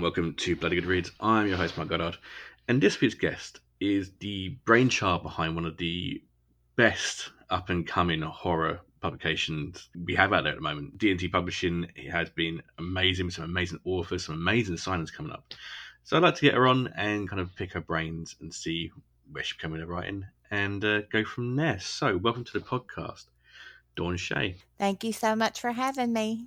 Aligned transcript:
And 0.00 0.04
welcome 0.04 0.32
to 0.32 0.56
Bloody 0.56 0.76
Good 0.76 0.86
Reads. 0.86 1.12
I'm 1.20 1.46
your 1.46 1.58
host, 1.58 1.76
Mark 1.76 1.90
Goddard, 1.90 2.16
and 2.68 2.80
this 2.80 3.02
week's 3.02 3.12
guest 3.12 3.60
is 3.80 4.12
the 4.18 4.56
brainchild 4.64 5.22
behind 5.22 5.54
one 5.54 5.66
of 5.66 5.76
the 5.76 6.22
best 6.74 7.28
up 7.50 7.68
and 7.68 7.86
coming 7.86 8.22
horror 8.22 8.80
publications 9.02 9.90
we 10.06 10.14
have 10.14 10.32
out 10.32 10.44
there 10.44 10.52
at 10.52 10.56
the 10.56 10.62
moment. 10.62 10.96
D&T 10.96 11.28
Publishing 11.28 11.86
has 12.10 12.30
been 12.30 12.62
amazing 12.78 13.28
some 13.28 13.44
amazing 13.44 13.78
authors, 13.84 14.24
some 14.24 14.36
amazing 14.36 14.76
signings 14.76 15.12
coming 15.12 15.32
up. 15.32 15.52
So 16.04 16.16
I'd 16.16 16.22
like 16.22 16.36
to 16.36 16.46
get 16.46 16.54
her 16.54 16.66
on 16.66 16.86
and 16.96 17.28
kind 17.28 17.42
of 17.42 17.54
pick 17.54 17.74
her 17.74 17.82
brains 17.82 18.36
and 18.40 18.54
see 18.54 18.90
where 19.30 19.44
she's 19.44 19.58
coming 19.58 19.80
her 19.80 19.86
writing 19.86 20.24
and 20.50 20.82
uh, 20.82 21.02
go 21.12 21.24
from 21.24 21.56
there. 21.56 21.78
So 21.78 22.16
welcome 22.16 22.44
to 22.44 22.52
the 22.54 22.64
podcast, 22.64 23.26
Dawn 23.96 24.16
Shea. 24.16 24.56
Thank 24.78 25.04
you 25.04 25.12
so 25.12 25.36
much 25.36 25.60
for 25.60 25.72
having 25.72 26.14
me. 26.14 26.46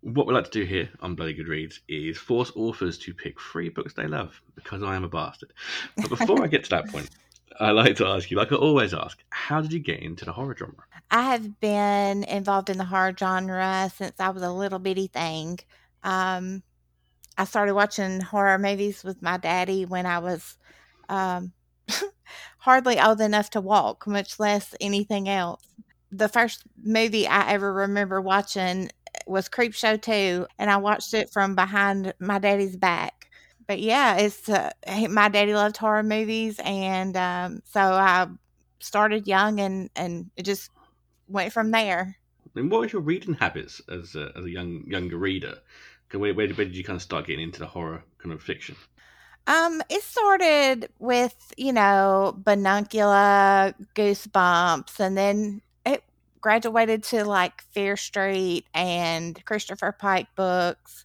What 0.00 0.26
we 0.26 0.34
like 0.34 0.44
to 0.44 0.50
do 0.50 0.64
here 0.64 0.88
on 1.00 1.14
Bloody 1.14 1.34
Good 1.34 1.48
Reads 1.48 1.80
is 1.88 2.16
force 2.16 2.52
authors 2.54 2.98
to 2.98 3.12
pick 3.12 3.40
three 3.40 3.68
books 3.68 3.94
they 3.94 4.06
love 4.06 4.40
because 4.54 4.82
I 4.82 4.94
am 4.94 5.04
a 5.04 5.08
bastard. 5.08 5.52
But 5.96 6.08
before 6.08 6.42
I 6.42 6.46
get 6.46 6.64
to 6.64 6.70
that 6.70 6.88
point, 6.92 7.10
I 7.58 7.72
like 7.72 7.96
to 7.96 8.06
ask 8.06 8.30
you, 8.30 8.36
like 8.36 8.52
I 8.52 8.56
always 8.56 8.94
ask, 8.94 9.18
how 9.30 9.60
did 9.60 9.72
you 9.72 9.80
get 9.80 10.00
into 10.00 10.24
the 10.24 10.32
horror 10.32 10.56
genre? 10.56 10.84
I 11.10 11.22
have 11.32 11.58
been 11.58 12.22
involved 12.24 12.70
in 12.70 12.78
the 12.78 12.84
horror 12.84 13.14
genre 13.18 13.90
since 13.94 14.20
I 14.20 14.28
was 14.30 14.42
a 14.42 14.52
little 14.52 14.78
bitty 14.78 15.08
thing. 15.08 15.58
Um, 16.04 16.62
I 17.36 17.44
started 17.44 17.74
watching 17.74 18.20
horror 18.20 18.58
movies 18.58 19.02
with 19.02 19.22
my 19.22 19.36
daddy 19.36 19.84
when 19.84 20.06
I 20.06 20.20
was 20.20 20.56
um, 21.08 21.52
hardly 22.58 23.00
old 23.00 23.20
enough 23.20 23.50
to 23.50 23.60
walk, 23.60 24.06
much 24.06 24.38
less 24.38 24.74
anything 24.80 25.28
else. 25.28 25.62
The 26.10 26.28
first 26.28 26.62
movie 26.82 27.26
I 27.26 27.50
ever 27.52 27.72
remember 27.72 28.20
watching 28.20 28.90
was 29.28 29.48
Creepshow 29.48 30.00
2, 30.00 30.46
and 30.58 30.70
I 30.70 30.76
watched 30.76 31.14
it 31.14 31.30
from 31.30 31.54
behind 31.54 32.12
my 32.18 32.38
daddy's 32.38 32.76
back. 32.76 33.30
But 33.66 33.80
yeah, 33.80 34.16
it's 34.16 34.48
uh, 34.48 34.70
my 35.10 35.28
daddy 35.28 35.54
loved 35.54 35.76
horror 35.76 36.02
movies, 36.02 36.58
and 36.64 37.16
um, 37.16 37.62
so 37.64 37.80
I 37.80 38.26
started 38.80 39.28
young, 39.28 39.60
and 39.60 39.90
and 39.94 40.30
it 40.36 40.44
just 40.44 40.70
went 41.28 41.52
from 41.52 41.70
there. 41.70 42.16
And 42.56 42.70
what 42.70 42.80
was 42.80 42.92
your 42.92 43.02
reading 43.02 43.34
habits 43.34 43.80
as 43.90 44.14
a, 44.14 44.32
as 44.36 44.44
a 44.44 44.50
young 44.50 44.84
younger 44.86 45.18
reader? 45.18 45.58
Where, 46.10 46.32
where, 46.32 46.48
where 46.48 46.64
did 46.64 46.74
you 46.74 46.82
kind 46.84 46.96
of 46.96 47.02
start 47.02 47.26
getting 47.26 47.44
into 47.44 47.58
the 47.58 47.66
horror 47.66 48.02
kind 48.18 48.32
of 48.32 48.42
fiction? 48.42 48.76
Um, 49.46 49.82
it 49.88 50.02
started 50.02 50.90
with, 50.98 51.54
you 51.56 51.72
know, 51.72 52.36
Bunnicula, 52.42 53.74
Goosebumps, 53.94 55.00
and 55.00 55.16
then 55.16 55.62
graduated 56.40 57.02
to 57.04 57.24
like 57.24 57.62
Fear 57.72 57.96
Street 57.96 58.66
and 58.74 59.42
Christopher 59.44 59.92
Pike 59.92 60.28
books. 60.36 61.04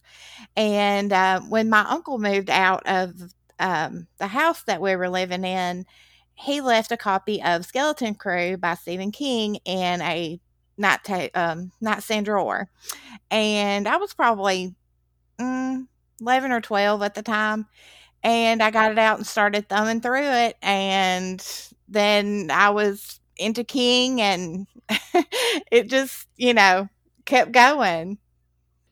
And 0.56 1.12
uh, 1.12 1.40
when 1.42 1.68
my 1.68 1.84
uncle 1.88 2.18
moved 2.18 2.50
out 2.50 2.82
of 2.86 3.14
um, 3.58 4.06
the 4.18 4.26
house 4.26 4.62
that 4.64 4.80
we 4.80 4.96
were 4.96 5.08
living 5.08 5.44
in, 5.44 5.86
he 6.34 6.60
left 6.60 6.92
a 6.92 6.96
copy 6.96 7.42
of 7.42 7.64
Skeleton 7.64 8.14
Crew 8.14 8.56
by 8.56 8.74
Stephen 8.74 9.12
King 9.12 9.56
in 9.64 10.00
a 10.02 10.40
night 10.76 11.00
ta- 11.04 11.28
um, 11.34 11.72
nightstand 11.80 12.26
drawer. 12.26 12.68
And 13.30 13.86
I 13.86 13.96
was 13.96 14.14
probably 14.14 14.74
mm, 15.38 15.86
11 16.20 16.52
or 16.52 16.60
12 16.60 17.02
at 17.02 17.14
the 17.14 17.22
time 17.22 17.66
and 18.24 18.62
I 18.62 18.70
got 18.70 18.90
it 18.90 18.98
out 18.98 19.18
and 19.18 19.26
started 19.26 19.68
thumbing 19.68 20.00
through 20.00 20.22
it. 20.22 20.56
And 20.62 21.46
then 21.88 22.50
I 22.50 22.70
was 22.70 23.20
into 23.36 23.64
King, 23.64 24.20
and 24.20 24.66
it 25.70 25.88
just, 25.88 26.28
you 26.36 26.54
know, 26.54 26.88
kept 27.24 27.52
going. 27.52 28.18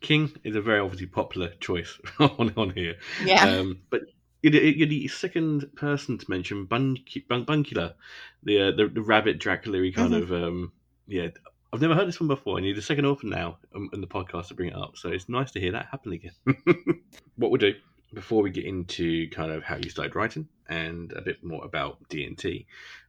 King 0.00 0.32
is 0.42 0.56
a 0.56 0.60
very 0.60 0.80
obviously 0.80 1.06
popular 1.06 1.50
choice 1.60 1.98
on, 2.18 2.52
on 2.56 2.70
here. 2.70 2.96
Yeah. 3.24 3.44
Um, 3.44 3.80
but 3.90 4.02
you're 4.42 4.52
the, 4.52 4.76
you're 4.76 4.88
the, 4.88 5.08
second 5.08 5.70
person 5.76 6.18
to 6.18 6.30
mention 6.30 6.64
Bun- 6.64 6.98
Bun- 7.28 7.46
Bunnicula, 7.46 7.94
the, 8.42 8.60
uh, 8.60 8.70
the, 8.72 8.88
the 8.88 9.02
rabbit 9.02 9.38
Dracula 9.38 9.90
kind 9.92 10.12
mm-hmm. 10.12 10.32
of. 10.34 10.42
Um, 10.42 10.72
yeah, 11.06 11.28
I've 11.72 11.80
never 11.80 11.94
heard 11.94 12.08
this 12.08 12.20
one 12.20 12.28
before, 12.28 12.58
and 12.58 12.66
you're 12.66 12.76
the 12.76 12.82
second 12.82 13.06
author 13.06 13.26
now 13.26 13.58
um, 13.74 13.88
in 13.92 14.00
the 14.00 14.06
podcast 14.06 14.48
to 14.48 14.54
bring 14.54 14.68
it 14.70 14.76
up. 14.76 14.96
So 14.96 15.08
it's 15.08 15.28
nice 15.28 15.52
to 15.52 15.60
hear 15.60 15.72
that 15.72 15.86
happen 15.86 16.12
again. 16.12 16.32
what 17.36 17.50
we'll 17.50 17.58
do 17.58 17.74
before 18.12 18.42
we 18.42 18.50
get 18.50 18.66
into 18.66 19.28
kind 19.30 19.50
of 19.50 19.62
how 19.62 19.76
you 19.76 19.88
started 19.88 20.14
writing 20.14 20.46
and 20.68 21.12
a 21.12 21.22
bit 21.22 21.42
more 21.42 21.64
about 21.64 21.98
D&T, 22.10 22.66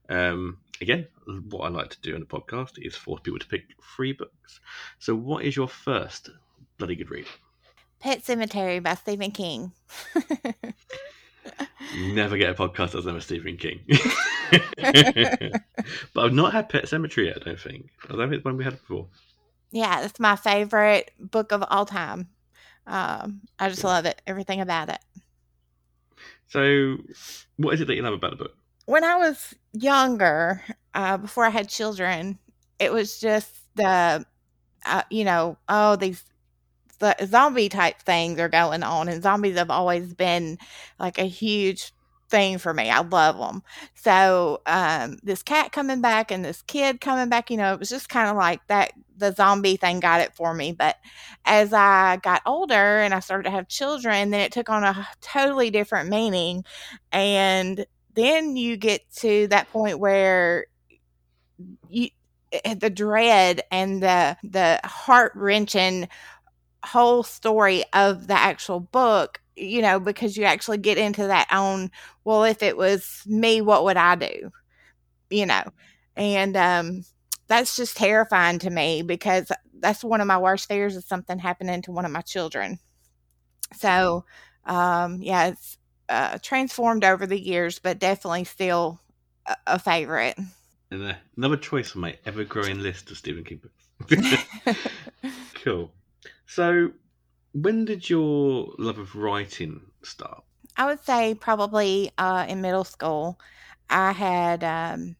um, 0.09 0.57
again, 0.81 1.07
what 1.49 1.65
I 1.65 1.69
like 1.69 1.89
to 1.91 2.01
do 2.01 2.15
in 2.15 2.21
the 2.21 2.25
podcast 2.25 2.73
is 2.77 2.95
force 2.95 3.21
people 3.21 3.39
to 3.39 3.47
pick 3.47 3.63
three 3.95 4.13
books. 4.13 4.59
So, 4.99 5.15
what 5.15 5.45
is 5.45 5.55
your 5.55 5.67
first 5.67 6.29
bloody 6.77 6.95
good 6.95 7.09
read? 7.09 7.25
Pet 7.99 8.23
Sematary 8.23 8.83
by 8.83 8.95
Stephen 8.95 9.31
King. 9.31 9.71
Never 11.97 12.37
get 12.37 12.49
a 12.49 12.53
podcast 12.53 12.91
that's 12.91 13.05
never 13.05 13.19
Stephen 13.19 13.57
King. 13.57 13.81
but 16.13 16.25
I've 16.25 16.33
not 16.33 16.53
had 16.53 16.69
Pet 16.69 16.85
Sematary 16.85 17.27
yet, 17.27 17.37
I 17.41 17.45
don't 17.45 17.59
think. 17.59 17.89
I 18.05 18.15
don't 18.15 18.29
think 18.29 18.33
it's 18.33 18.45
one 18.45 18.57
we 18.57 18.63
had 18.63 18.79
before. 18.79 19.07
Yeah, 19.71 20.03
it's 20.03 20.19
my 20.19 20.35
favorite 20.35 21.11
book 21.19 21.51
of 21.51 21.63
all 21.69 21.85
time. 21.85 22.29
Um, 22.87 23.41
I 23.59 23.69
just 23.69 23.83
love 23.83 24.05
it, 24.05 24.21
everything 24.27 24.61
about 24.61 24.89
it. 24.89 24.99
So, 26.47 26.97
what 27.57 27.73
is 27.73 27.81
it 27.81 27.85
that 27.85 27.95
you 27.95 28.01
love 28.01 28.13
about 28.13 28.31
the 28.31 28.37
book? 28.37 28.55
When 28.85 29.03
I 29.03 29.15
was 29.15 29.53
younger, 29.73 30.61
uh, 30.93 31.17
before 31.17 31.45
I 31.45 31.49
had 31.49 31.69
children, 31.69 32.37
it 32.79 32.91
was 32.91 33.19
just 33.19 33.55
the, 33.75 34.25
uh, 34.85 35.03
you 35.11 35.25
know, 35.25 35.57
oh, 35.69 35.95
these 35.97 36.23
the 36.99 37.15
zombie 37.27 37.69
type 37.69 38.01
things 38.03 38.39
are 38.39 38.49
going 38.49 38.83
on, 38.83 39.09
and 39.09 39.23
zombies 39.23 39.57
have 39.57 39.71
always 39.71 40.13
been 40.13 40.57
like 40.99 41.19
a 41.19 41.25
huge 41.25 41.93
thing 42.29 42.57
for 42.59 42.73
me. 42.73 42.89
I 42.89 43.01
love 43.01 43.37
them. 43.39 43.63
So 43.95 44.61
um, 44.67 45.17
this 45.23 45.43
cat 45.43 45.71
coming 45.73 46.01
back 46.01 46.31
and 46.31 46.45
this 46.45 46.61
kid 46.63 47.01
coming 47.01 47.29
back, 47.29 47.51
you 47.51 47.57
know, 47.57 47.73
it 47.73 47.79
was 47.79 47.89
just 47.89 48.09
kind 48.09 48.29
of 48.29 48.37
like 48.37 48.65
that 48.67 48.93
the 49.17 49.33
zombie 49.33 49.77
thing 49.77 49.99
got 49.99 50.21
it 50.21 50.35
for 50.35 50.53
me. 50.53 50.71
But 50.73 50.97
as 51.45 51.73
I 51.73 52.17
got 52.23 52.41
older 52.45 52.99
and 53.01 53.13
I 53.13 53.19
started 53.19 53.43
to 53.45 53.51
have 53.51 53.67
children, 53.67 54.31
then 54.31 54.41
it 54.41 54.51
took 54.53 54.69
on 54.69 54.83
a 54.83 55.07
totally 55.21 55.71
different 55.71 56.09
meaning. 56.09 56.63
And 57.11 57.85
then 58.15 58.55
you 58.55 58.77
get 58.77 59.01
to 59.17 59.47
that 59.47 59.71
point 59.71 59.99
where 59.99 60.65
you 61.89 62.09
eh, 62.51 62.73
the 62.75 62.89
dread 62.89 63.61
and 63.71 64.01
the 64.01 64.37
the 64.43 64.79
heart 64.83 65.31
wrenching 65.35 66.07
whole 66.85 67.23
story 67.23 67.83
of 67.93 68.27
the 68.27 68.33
actual 68.33 68.79
book 68.79 69.41
you 69.55 69.81
know 69.81 69.99
because 69.99 70.37
you 70.37 70.45
actually 70.45 70.77
get 70.77 70.97
into 70.97 71.27
that 71.27 71.47
own 71.51 71.91
well 72.25 72.43
if 72.43 72.63
it 72.63 72.77
was 72.77 73.23
me 73.27 73.61
what 73.61 73.83
would 73.83 73.97
i 73.97 74.15
do 74.15 74.51
you 75.29 75.45
know 75.45 75.63
and 76.15 76.57
um 76.57 77.03
that's 77.47 77.75
just 77.77 77.97
terrifying 77.97 78.59
to 78.59 78.69
me 78.69 79.01
because 79.03 79.51
that's 79.79 80.03
one 80.03 80.21
of 80.21 80.27
my 80.27 80.37
worst 80.37 80.67
fears 80.67 80.95
is 80.95 81.05
something 81.05 81.39
happening 81.39 81.81
to 81.81 81.91
one 81.91 82.05
of 82.05 82.11
my 82.11 82.21
children. 82.21 82.79
So, 83.75 84.25
um, 84.65 85.21
yeah, 85.21 85.47
it's 85.47 85.77
uh, 86.09 86.37
transformed 86.41 87.03
over 87.03 87.25
the 87.25 87.39
years, 87.39 87.79
but 87.79 87.99
definitely 87.99 88.43
still 88.43 88.99
a, 89.45 89.55
a 89.67 89.79
favorite. 89.79 90.37
And 90.91 91.11
uh, 91.11 91.13
another 91.37 91.57
choice 91.57 91.95
on 91.95 92.01
my 92.01 92.17
ever 92.25 92.43
growing 92.43 92.81
list 92.81 93.09
of 93.11 93.17
Stephen 93.17 93.43
King 93.43 93.61
books. 93.61 94.79
cool. 95.63 95.91
So, 96.45 96.91
when 97.53 97.85
did 97.85 98.09
your 98.09 98.73
love 98.77 98.99
of 98.99 99.15
writing 99.15 99.81
start? 100.03 100.43
I 100.77 100.85
would 100.85 101.03
say 101.03 101.35
probably 101.35 102.11
uh, 102.17 102.45
in 102.47 102.61
middle 102.61 102.83
school. 102.83 103.39
I 103.89 104.11
had 104.11 104.63
um, 104.63 105.15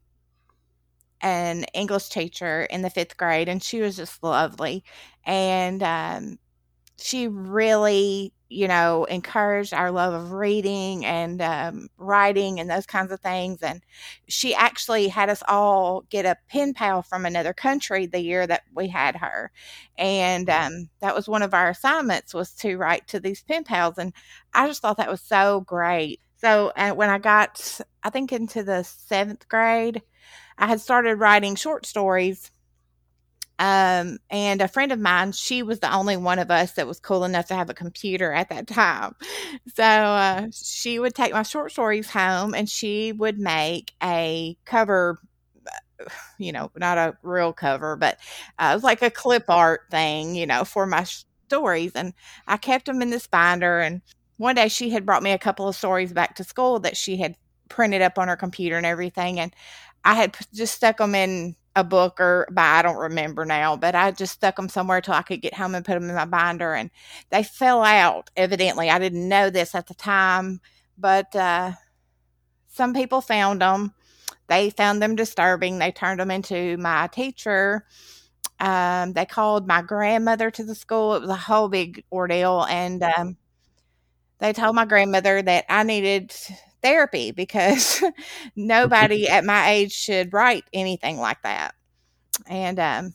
an 1.24 1.64
English 1.74 2.10
teacher 2.10 2.64
in 2.64 2.82
the 2.82 2.90
fifth 2.90 3.16
grade, 3.16 3.48
and 3.48 3.62
she 3.62 3.80
was 3.80 3.96
just 3.96 4.22
lovely. 4.22 4.84
And 5.24 5.82
um, 5.82 6.38
she 6.98 7.28
really, 7.28 8.33
you 8.48 8.68
know, 8.68 9.04
encouraged 9.04 9.74
our 9.74 9.90
love 9.90 10.14
of 10.14 10.32
reading 10.32 11.04
and 11.04 11.40
um, 11.42 11.88
writing 11.98 12.60
and 12.60 12.70
those 12.70 12.86
kinds 12.86 13.10
of 13.12 13.20
things. 13.20 13.62
And 13.62 13.82
she 14.28 14.54
actually 14.54 15.08
had 15.08 15.28
us 15.30 15.42
all 15.48 16.02
get 16.10 16.26
a 16.26 16.36
pen 16.48 16.74
pal 16.74 17.02
from 17.02 17.26
another 17.26 17.52
country 17.52 18.06
the 18.06 18.20
year 18.20 18.46
that 18.46 18.62
we 18.74 18.88
had 18.88 19.16
her. 19.16 19.50
And 19.96 20.48
um, 20.50 20.90
that 21.00 21.14
was 21.14 21.28
one 21.28 21.42
of 21.42 21.54
our 21.54 21.70
assignments 21.70 22.34
was 22.34 22.52
to 22.56 22.76
write 22.76 23.08
to 23.08 23.20
these 23.20 23.42
pen 23.42 23.64
pals. 23.64 23.98
And 23.98 24.12
I 24.52 24.66
just 24.66 24.82
thought 24.82 24.98
that 24.98 25.10
was 25.10 25.20
so 25.20 25.62
great. 25.62 26.20
So 26.36 26.72
uh, 26.76 26.92
when 26.92 27.10
I 27.10 27.18
got, 27.18 27.80
I 28.02 28.10
think, 28.10 28.32
into 28.32 28.62
the 28.62 28.82
seventh 28.82 29.48
grade, 29.48 30.02
I 30.58 30.66
had 30.68 30.80
started 30.80 31.16
writing 31.16 31.54
short 31.56 31.86
stories. 31.86 32.50
Um, 33.58 34.18
and 34.30 34.60
a 34.60 34.68
friend 34.68 34.90
of 34.90 34.98
mine, 34.98 35.32
she 35.32 35.62
was 35.62 35.80
the 35.80 35.94
only 35.94 36.16
one 36.16 36.38
of 36.38 36.50
us 36.50 36.72
that 36.72 36.86
was 36.86 36.98
cool 36.98 37.24
enough 37.24 37.46
to 37.46 37.54
have 37.54 37.70
a 37.70 37.74
computer 37.74 38.32
at 38.32 38.48
that 38.48 38.66
time. 38.66 39.14
So 39.74 39.84
uh, 39.84 40.46
she 40.52 40.98
would 40.98 41.14
take 41.14 41.32
my 41.32 41.44
short 41.44 41.72
stories 41.72 42.10
home 42.10 42.54
and 42.54 42.68
she 42.68 43.12
would 43.12 43.38
make 43.38 43.92
a 44.02 44.56
cover 44.64 45.20
you 46.38 46.52
know, 46.52 46.70
not 46.76 46.98
a 46.98 47.16
real 47.22 47.52
cover, 47.52 47.96
but 47.96 48.18
uh, 48.58 48.70
it 48.72 48.74
was 48.74 48.84
like 48.84 49.02
a 49.02 49.10
clip 49.10 49.48
art 49.48 49.82
thing, 49.90 50.34
you 50.34 50.46
know, 50.46 50.64
for 50.64 50.86
my 50.86 51.04
stories. 51.48 51.92
And 51.94 52.12
I 52.46 52.56
kept 52.56 52.86
them 52.86 53.02
in 53.02 53.10
this 53.10 53.26
binder. 53.26 53.80
And 53.80 54.02
one 54.36 54.56
day 54.56 54.68
she 54.68 54.90
had 54.90 55.06
brought 55.06 55.22
me 55.22 55.32
a 55.32 55.38
couple 55.38 55.68
of 55.68 55.76
stories 55.76 56.12
back 56.12 56.36
to 56.36 56.44
school 56.44 56.80
that 56.80 56.96
she 56.96 57.16
had 57.16 57.36
printed 57.68 58.02
up 58.02 58.18
on 58.18 58.28
her 58.28 58.36
computer 58.36 58.76
and 58.76 58.86
everything. 58.86 59.40
And 59.40 59.54
I 60.04 60.14
had 60.14 60.36
just 60.52 60.74
stuck 60.74 60.98
them 60.98 61.14
in 61.14 61.56
a 61.76 61.84
book 61.84 62.20
or 62.20 62.46
by 62.52 62.62
I 62.62 62.82
don't 62.82 62.96
remember 62.96 63.44
now, 63.44 63.76
but 63.76 63.94
I 63.94 64.10
just 64.12 64.34
stuck 64.34 64.56
them 64.56 64.68
somewhere 64.68 65.00
till 65.00 65.14
I 65.14 65.22
could 65.22 65.42
get 65.42 65.54
home 65.54 65.74
and 65.74 65.84
put 65.84 65.94
them 65.94 66.08
in 66.08 66.14
my 66.14 66.24
binder. 66.24 66.74
And 66.74 66.90
they 67.30 67.42
fell 67.42 67.82
out. 67.82 68.30
Evidently, 68.36 68.90
I 68.90 68.98
didn't 68.98 69.28
know 69.28 69.50
this 69.50 69.74
at 69.74 69.86
the 69.86 69.94
time, 69.94 70.60
but 70.98 71.34
uh, 71.34 71.72
some 72.68 72.94
people 72.94 73.20
found 73.20 73.60
them. 73.60 73.92
They 74.48 74.70
found 74.70 75.00
them 75.02 75.16
disturbing. 75.16 75.78
They 75.78 75.90
turned 75.92 76.20
them 76.20 76.30
into 76.30 76.76
my 76.76 77.08
teacher. 77.08 77.86
Um, 78.60 79.12
they 79.12 79.26
called 79.26 79.66
my 79.66 79.82
grandmother 79.82 80.50
to 80.50 80.64
the 80.64 80.74
school. 80.74 81.14
It 81.14 81.22
was 81.22 81.30
a 81.30 81.36
whole 81.36 81.68
big 81.68 82.04
ordeal, 82.12 82.64
and 82.68 83.02
um, 83.02 83.36
they 84.38 84.52
told 84.52 84.76
my 84.76 84.84
grandmother 84.84 85.42
that 85.42 85.64
I 85.68 85.82
needed 85.82 86.32
therapy 86.84 87.32
because 87.32 88.04
nobody 88.56 89.26
at 89.28 89.44
my 89.44 89.70
age 89.70 89.92
should 89.92 90.32
write 90.32 90.64
anything 90.72 91.18
like 91.18 91.42
that. 91.42 91.74
And 92.46 92.78
um, 92.78 93.14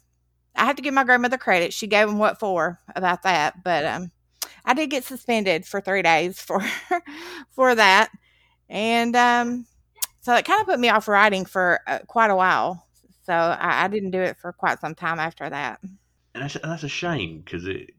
I 0.55 0.65
have 0.65 0.75
to 0.75 0.81
give 0.81 0.93
my 0.93 1.03
grandmother 1.03 1.37
credit. 1.37 1.71
She 1.71 1.87
gave 1.87 2.07
them 2.07 2.17
what 2.17 2.39
for 2.39 2.79
about 2.95 3.23
that, 3.23 3.63
but 3.63 3.85
um, 3.85 4.11
I 4.65 4.73
did 4.73 4.89
get 4.89 5.05
suspended 5.05 5.65
for 5.65 5.79
three 5.79 6.01
days 6.01 6.41
for 6.41 6.61
for 7.51 7.75
that, 7.75 8.09
and 8.69 9.15
um, 9.15 9.65
so 10.21 10.35
it 10.35 10.45
kind 10.45 10.61
of 10.61 10.67
put 10.67 10.79
me 10.79 10.89
off 10.89 11.07
writing 11.07 11.45
for 11.45 11.79
uh, 11.87 11.99
quite 12.07 12.31
a 12.31 12.35
while. 12.35 12.85
So 13.25 13.33
I, 13.33 13.85
I, 13.85 13.87
didn't 13.87 14.11
do 14.11 14.21
it 14.21 14.37
for 14.37 14.51
quite 14.51 14.79
some 14.79 14.95
time 14.95 15.19
after 15.19 15.47
that. 15.47 15.79
And 16.33 16.43
that's, 16.43 16.57
that's 16.63 16.83
a 16.83 16.89
shame 16.89 17.41
because 17.45 17.67
it 17.67 17.91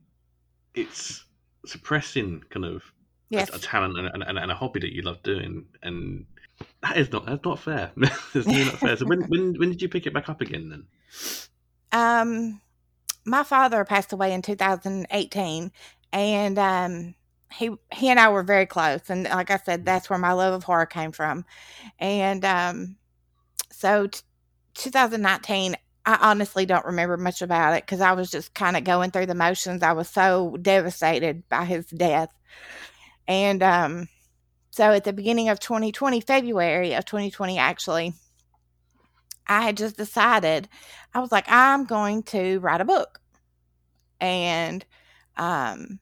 it's 0.75 1.25
suppressing 1.67 2.43
kind 2.51 2.65
of 2.65 2.83
yes. 3.31 3.51
a, 3.51 3.57
a, 3.57 3.59
talent 3.59 3.99
and, 3.99 4.23
and, 4.23 4.39
and, 4.39 4.51
a 4.51 4.55
hobby 4.55 4.81
that 4.81 4.93
you 4.93 5.03
love 5.03 5.23
doing, 5.23 5.65
and 5.83 6.27
that 6.83 6.97
is 6.97 7.11
not 7.11 7.27
that's 7.27 7.45
not 7.45 7.59
fair. 7.59 7.91
it's 7.97 8.35
really 8.35 8.65
not 8.65 8.79
fair. 8.79 8.97
So 8.97 9.07
when, 9.07 9.23
when 9.23 9.59
when 9.59 9.71
did 9.71 9.81
you 9.81 9.89
pick 9.89 10.07
it 10.07 10.13
back 10.13 10.29
up 10.29 10.41
again 10.41 10.69
then? 10.69 10.85
Um, 11.93 12.61
my 13.25 13.43
father 13.43 13.85
passed 13.85 14.13
away 14.13 14.33
in 14.33 14.43
2018, 14.43 15.73
and 16.13 16.59
um, 16.59 17.15
he 17.53 17.71
he 17.93 18.09
and 18.09 18.21
I 18.21 18.29
were 18.31 18.43
very 18.43 18.67
close, 18.67 19.09
and 19.09 19.25
like 19.25 19.51
I 19.51 19.59
said, 19.59 19.87
that's 19.87 20.11
where 20.11 20.19
my 20.19 20.33
love 20.33 20.55
of 20.55 20.65
horror 20.65 20.87
came 20.87 21.13
from, 21.13 21.45
and 21.99 22.45
um, 22.45 22.97
so. 23.71 24.09
T- 24.09 24.21
2019 24.75 25.77
I 26.07 26.19
honestly 26.23 26.65
don't 26.65 26.85
remember 26.87 27.17
much 27.17 27.43
about 27.43 27.75
it 27.77 27.85
because 27.85 28.01
I 28.01 28.13
was 28.13 28.31
just 28.31 28.55
kind 28.55 28.77
of 28.77 28.85
going 28.85 29.11
through 29.11 29.27
the 29.27 29.35
motions. 29.35 29.83
I 29.83 29.93
was 29.93 30.09
so 30.09 30.57
devastated 30.61 31.49
by 31.49 31.65
his 31.65 31.87
death. 31.87 32.31
And 33.31 33.63
um, 33.63 34.09
so 34.71 34.91
at 34.91 35.05
the 35.05 35.13
beginning 35.13 35.51
of 35.51 35.61
2020, 35.61 36.21
February 36.21 36.95
of 36.95 37.05
2020, 37.05 37.59
actually, 37.59 38.13
I 39.47 39.63
had 39.63 39.77
just 39.77 39.97
decided, 39.97 40.69
I 41.15 41.21
was 41.21 41.31
like, 41.31 41.45
I'm 41.47 41.85
going 41.85 42.25
to 42.25 42.59
write 42.59 42.81
a 42.81 42.85
book. 42.85 43.21
And 44.21 44.85
um, 45.37 46.01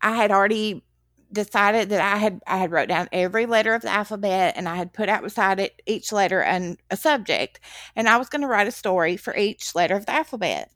I 0.00 0.16
had 0.16 0.30
already 0.30 0.82
decided 1.30 1.90
that 1.90 2.00
I 2.00 2.16
had 2.16 2.40
I 2.46 2.56
had 2.56 2.72
wrote 2.72 2.88
down 2.88 3.08
every 3.12 3.44
letter 3.44 3.74
of 3.74 3.82
the 3.82 3.90
alphabet 3.90 4.54
and 4.56 4.68
I 4.68 4.76
had 4.76 4.94
put 4.94 5.10
out 5.10 5.24
beside 5.24 5.60
it 5.60 5.82
each 5.84 6.10
letter 6.12 6.40
and 6.40 6.78
a 6.88 6.96
subject 6.96 7.58
and 7.96 8.08
I 8.08 8.16
was 8.16 8.28
going 8.28 8.42
to 8.42 8.46
write 8.46 8.68
a 8.68 8.72
story 8.72 9.16
for 9.16 9.36
each 9.36 9.74
letter 9.74 9.96
of 9.96 10.06
the 10.06 10.12
alphabet. 10.12 10.70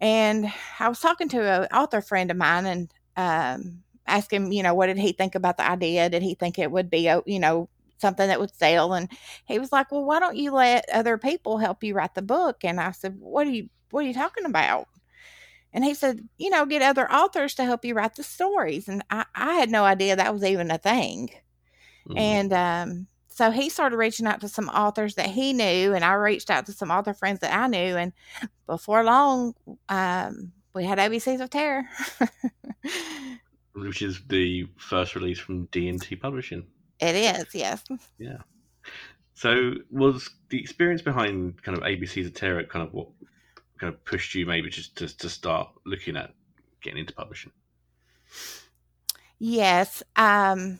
And 0.00 0.52
I 0.80 0.88
was 0.88 1.00
talking 1.00 1.28
to 1.28 1.62
an 1.62 1.68
author 1.68 2.00
friend 2.00 2.30
of 2.30 2.36
mine 2.38 2.66
and 2.66 2.92
um, 3.16 3.83
ask 4.06 4.32
him, 4.32 4.52
you 4.52 4.62
know, 4.62 4.74
what 4.74 4.86
did 4.86 4.98
he 4.98 5.12
think 5.12 5.34
about 5.34 5.56
the 5.56 5.68
idea? 5.68 6.08
Did 6.08 6.22
he 6.22 6.34
think 6.34 6.58
it 6.58 6.70
would 6.70 6.90
be, 6.90 7.06
a, 7.06 7.22
you 7.26 7.38
know, 7.38 7.68
something 7.98 8.26
that 8.28 8.40
would 8.40 8.54
sell? 8.54 8.94
And 8.94 9.08
he 9.46 9.58
was 9.58 9.72
like, 9.72 9.90
well, 9.90 10.04
why 10.04 10.20
don't 10.20 10.36
you 10.36 10.52
let 10.52 10.88
other 10.90 11.18
people 11.18 11.58
help 11.58 11.82
you 11.82 11.94
write 11.94 12.14
the 12.14 12.22
book? 12.22 12.64
And 12.64 12.80
I 12.80 12.92
said, 12.92 13.16
what 13.18 13.46
are 13.46 13.50
you, 13.50 13.68
what 13.90 14.04
are 14.04 14.08
you 14.08 14.14
talking 14.14 14.44
about? 14.44 14.86
And 15.72 15.84
he 15.84 15.94
said, 15.94 16.28
you 16.38 16.50
know, 16.50 16.64
get 16.66 16.82
other 16.82 17.10
authors 17.10 17.54
to 17.56 17.64
help 17.64 17.84
you 17.84 17.94
write 17.94 18.14
the 18.14 18.22
stories. 18.22 18.88
And 18.88 19.02
I, 19.10 19.24
I 19.34 19.54
had 19.54 19.70
no 19.70 19.84
idea 19.84 20.14
that 20.14 20.32
was 20.32 20.44
even 20.44 20.70
a 20.70 20.78
thing. 20.78 21.30
Mm-hmm. 22.08 22.18
And 22.18 22.52
um, 22.52 23.06
so 23.28 23.50
he 23.50 23.68
started 23.68 23.96
reaching 23.96 24.26
out 24.28 24.40
to 24.42 24.48
some 24.48 24.68
authors 24.68 25.16
that 25.16 25.26
he 25.26 25.52
knew, 25.52 25.92
and 25.92 26.04
I 26.04 26.12
reached 26.12 26.50
out 26.50 26.66
to 26.66 26.72
some 26.72 26.92
author 26.92 27.12
friends 27.12 27.40
that 27.40 27.52
I 27.52 27.66
knew. 27.66 27.96
And 27.96 28.12
before 28.68 29.02
long, 29.02 29.54
um, 29.88 30.52
we 30.74 30.84
had 30.84 30.98
ABCs 30.98 31.40
of 31.40 31.50
Terror. 31.50 31.82
which 33.74 34.02
is 34.02 34.20
the 34.28 34.66
first 34.76 35.14
release 35.14 35.38
from 35.38 35.66
D&T 35.66 36.16
Publishing. 36.16 36.66
It 37.00 37.14
is, 37.14 37.46
yes. 37.54 37.84
Yeah. 38.18 38.38
So, 39.36 39.72
was 39.90 40.30
the 40.48 40.60
experience 40.60 41.02
behind 41.02 41.60
kind 41.62 41.76
of 41.76 41.82
ABCs 41.82 42.26
of 42.26 42.34
Terror 42.34 42.62
kind 42.64 42.86
of 42.86 42.94
what 42.94 43.08
kind 43.78 43.92
of 43.92 44.04
pushed 44.04 44.34
you 44.36 44.46
maybe 44.46 44.70
just 44.70 44.96
to, 44.98 45.08
to 45.18 45.28
start 45.28 45.70
looking 45.84 46.16
at 46.16 46.32
getting 46.82 47.00
into 47.00 47.14
publishing? 47.14 47.50
Yes. 49.40 50.04
Um, 50.14 50.78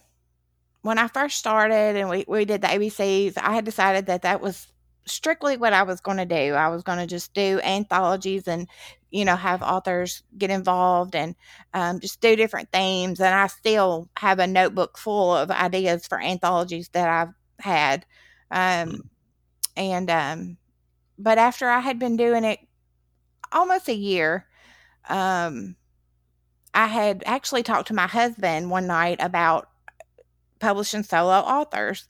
when 0.83 0.99
I 0.99 1.09
first 1.09 1.39
started 1.39 1.97
and 1.97 2.09
we, 2.09 2.25
we 2.29 2.45
did 2.45 2.61
the 2.61 2.69
ABCs, 2.69 3.37
I 3.39 3.55
had 3.55 3.65
decided 3.65 4.07
that 4.07 4.23
that 4.23 4.41
was 4.41 4.69
strictly 5.07 5.57
what 5.57 5.73
I 5.73 5.83
was 5.83 6.01
going 6.01 6.17
to 6.17 6.25
do. 6.25 6.55
I 6.55 6.69
was 6.69 6.83
going 6.83 6.99
to 6.99 7.07
just 7.07 7.35
do 7.35 7.61
anthologies 7.63 8.49
and, 8.49 8.69
you 9.11 9.25
know, 9.25 9.37
have 9.37 9.63
authors 9.63 10.23
get 10.37 10.51
involved 10.51 11.15
and 11.15 11.35
um, 11.73 12.01
just 12.01 12.21
do 12.21 12.37
different 12.37 12.71
themes. 12.73 13.21
And 13.21 13.35
I 13.35 13.47
still 13.49 14.09
have 14.17 14.39
a 14.39 14.47
notebook 14.47 14.99
full 14.99 15.35
of 15.35 15.51
ideas 15.51 16.07
for 16.07 16.21
anthologies 16.21 16.89
that 16.91 17.09
I've 17.09 17.35
had. 17.65 18.07
Um, 18.51 18.89
mm. 18.89 19.01
and, 19.77 20.11
um, 20.11 20.57
but 21.19 21.39
after 21.39 21.69
I 21.69 21.81
had 21.81 21.99
been 21.99 22.17
doing 22.17 22.45
it 22.45 22.61
almost 23.53 23.89
a 23.89 23.95
year, 23.95 24.47
um, 25.09 25.77
I 26.73 26.87
had 26.87 27.23
actually 27.25 27.63
talked 27.63 27.89
to 27.89 27.95
my 27.95 28.07
husband 28.07 28.71
one 28.71 28.87
night 28.87 29.19
about 29.21 29.69
publishing 30.59 31.03
solo 31.03 31.35
authors 31.35 32.09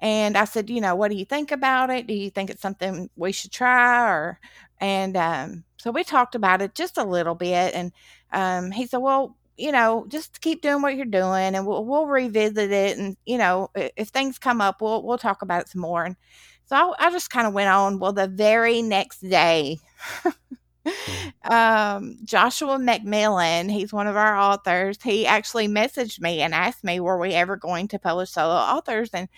and 0.00 0.36
I 0.36 0.44
said, 0.44 0.70
you 0.70 0.80
know, 0.80 0.94
what 0.94 1.10
do 1.10 1.16
you 1.16 1.24
think 1.24 1.52
about 1.52 1.90
it? 1.90 2.06
Do 2.06 2.14
you 2.14 2.30
think 2.30 2.50
it's 2.50 2.62
something 2.62 3.10
we 3.16 3.32
should 3.32 3.52
try? 3.52 4.10
Or, 4.10 4.40
and 4.80 5.16
um, 5.16 5.64
so 5.76 5.90
we 5.90 6.04
talked 6.04 6.34
about 6.34 6.62
it 6.62 6.74
just 6.74 6.98
a 6.98 7.04
little 7.04 7.34
bit. 7.34 7.74
And 7.74 7.92
um, 8.32 8.70
he 8.70 8.86
said, 8.86 8.98
well, 8.98 9.36
you 9.58 9.72
know, 9.72 10.06
just 10.08 10.40
keep 10.40 10.62
doing 10.62 10.80
what 10.80 10.96
you're 10.96 11.04
doing, 11.04 11.54
and 11.54 11.66
we'll 11.66 11.84
we'll 11.84 12.06
revisit 12.06 12.72
it. 12.72 12.96
And 12.98 13.16
you 13.26 13.36
know, 13.36 13.70
if 13.74 14.08
things 14.08 14.38
come 14.38 14.60
up, 14.62 14.80
we'll 14.80 15.02
we'll 15.02 15.18
talk 15.18 15.42
about 15.42 15.62
it 15.62 15.68
some 15.68 15.82
more. 15.82 16.04
And 16.04 16.16
so 16.64 16.76
I, 16.76 17.08
I 17.08 17.10
just 17.10 17.30
kind 17.30 17.46
of 17.46 17.52
went 17.52 17.68
on. 17.68 17.98
Well, 17.98 18.12
the 18.12 18.26
very 18.26 18.80
next 18.82 19.20
day. 19.20 19.78
um, 21.44 22.16
Joshua 22.24 22.78
McMillan, 22.78 23.70
he's 23.70 23.92
one 23.92 24.06
of 24.06 24.16
our 24.16 24.36
authors. 24.36 24.98
He 25.02 25.26
actually 25.26 25.68
messaged 25.68 26.20
me 26.20 26.40
and 26.40 26.54
asked 26.54 26.84
me, 26.84 27.00
were 27.00 27.18
we 27.18 27.32
ever 27.32 27.56
going 27.56 27.88
to 27.88 27.98
publish 27.98 28.30
solo 28.30 28.54
authors? 28.54 29.10
And 29.12 29.28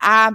I 0.00 0.32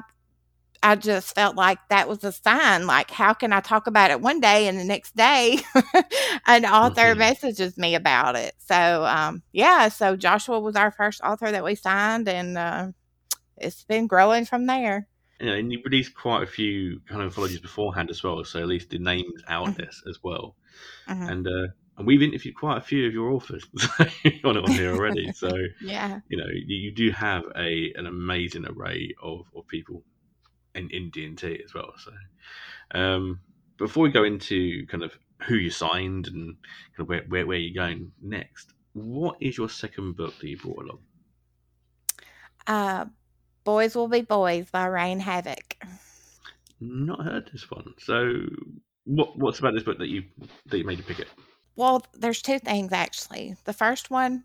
I 0.84 0.96
just 0.96 1.34
felt 1.34 1.56
like 1.56 1.80
that 1.90 2.10
was 2.10 2.26
a 2.26 2.34
sign. 2.34 2.86
Like, 2.86 3.10
how 3.10 3.34
can 3.34 3.54
I 3.54 3.62
talk 3.62 3.88
about 3.88 4.12
it 4.12 4.20
one 4.20 4.42
day 4.42 4.68
and 4.68 4.78
the 4.78 4.84
next 4.84 5.16
day 5.16 5.60
an 6.46 6.66
author 6.66 7.02
mm-hmm. 7.02 7.20
messages 7.20 7.78
me 7.78 7.96
about 7.96 8.36
it? 8.36 8.54
So, 8.60 9.06
um, 9.06 9.44
yeah, 9.54 9.88
so 9.88 10.18
Joshua 10.18 10.60
was 10.60 10.76
our 10.76 10.92
first 10.92 11.22
author 11.22 11.52
that 11.52 11.64
we 11.64 11.76
signed, 11.76 12.28
and 12.28 12.58
uh, 12.58 12.88
it's 13.58 13.86
been 13.86 14.08
growing 14.08 14.44
from 14.44 14.66
there. 14.66 15.08
Yeah, 15.40 15.54
and 15.54 15.72
you 15.72 15.82
released 15.86 16.16
quite 16.16 16.44
a 16.44 16.48
few 16.48 17.00
kind 17.08 17.22
of 17.22 17.28
anthologies 17.28 17.60
beforehand 17.60 18.10
as 18.10 18.22
well, 18.22 18.44
so 18.44 18.60
at 18.60 18.68
least 18.68 18.90
the 18.90 19.00
names 19.00 19.42
out 19.48 19.70
mm-hmm. 19.70 19.82
this 19.82 20.04
as 20.08 20.20
well. 20.22 20.58
Mm-hmm. 21.08 21.30
And 21.30 21.48
uh, 21.48 21.68
and 21.98 22.08
we've 22.08 22.22
interviewed 22.22 22.56
quite 22.56 22.78
a 22.78 22.82
few 22.82 23.08
of 23.08 23.14
your 23.14 23.32
authors 23.32 23.66
on 24.44 24.58
it 24.58 24.64
on 24.64 24.72
here 24.72 24.94
already. 24.94 25.32
So 25.36 25.56
yeah, 25.82 26.20
you 26.30 26.38
know, 26.38 26.48
you, 26.52 26.76
you, 26.76 26.92
do 26.92 27.12
have 27.12 27.44
a 27.56 27.94
an 27.96 28.08
amazing 28.08 28.66
array 28.66 29.14
of, 29.22 29.46
of 29.56 29.68
people 29.68 30.04
in 30.76 30.90
in 30.90 31.10
D 31.10 31.26
and 31.26 31.38
T 31.38 31.62
as 31.64 31.74
well. 31.74 31.94
So 31.98 32.12
um, 32.98 33.40
before 33.78 34.04
we 34.04 34.12
go 34.12 34.24
into 34.24 34.86
kind 34.88 35.04
of 35.04 35.18
who 35.44 35.56
you 35.56 35.70
signed 35.70 36.28
and 36.28 36.56
kind 36.96 37.00
of 37.00 37.10
where, 37.10 37.24
where 37.28 37.46
where 37.46 37.58
you're 37.58 37.84
going 37.84 38.12
next, 38.22 38.74
what 38.94 39.38
is 39.42 39.58
your 39.58 39.70
second 39.70 40.16
book 40.16 40.34
that 40.40 40.48
you 40.48 40.58
brought 40.58 40.84
along? 40.84 41.00
Uh, 42.66 43.06
Boys 43.64 43.96
Will 43.96 44.08
Be 44.08 44.22
Boys 44.22 44.70
by 44.72 44.86
Rayne 44.86 45.22
Havok. 45.22 45.76
Not 46.80 47.24
heard 47.24 47.50
this 47.52 47.70
one. 47.70 47.94
So 48.00 48.42
what 49.06 49.38
what's 49.38 49.60
about 49.60 49.74
this 49.74 49.84
book 49.84 50.00
that 50.00 50.10
you 50.10 50.24
that 50.68 50.78
you 50.78 50.86
made 50.86 50.98
you 50.98 51.04
pick 51.04 51.20
it? 51.20 51.28
Well, 51.76 52.06
there's 52.14 52.42
two 52.42 52.60
things 52.60 52.94
actually. 52.94 53.56
The 53.66 53.74
first 53.74 54.12
one 54.12 54.44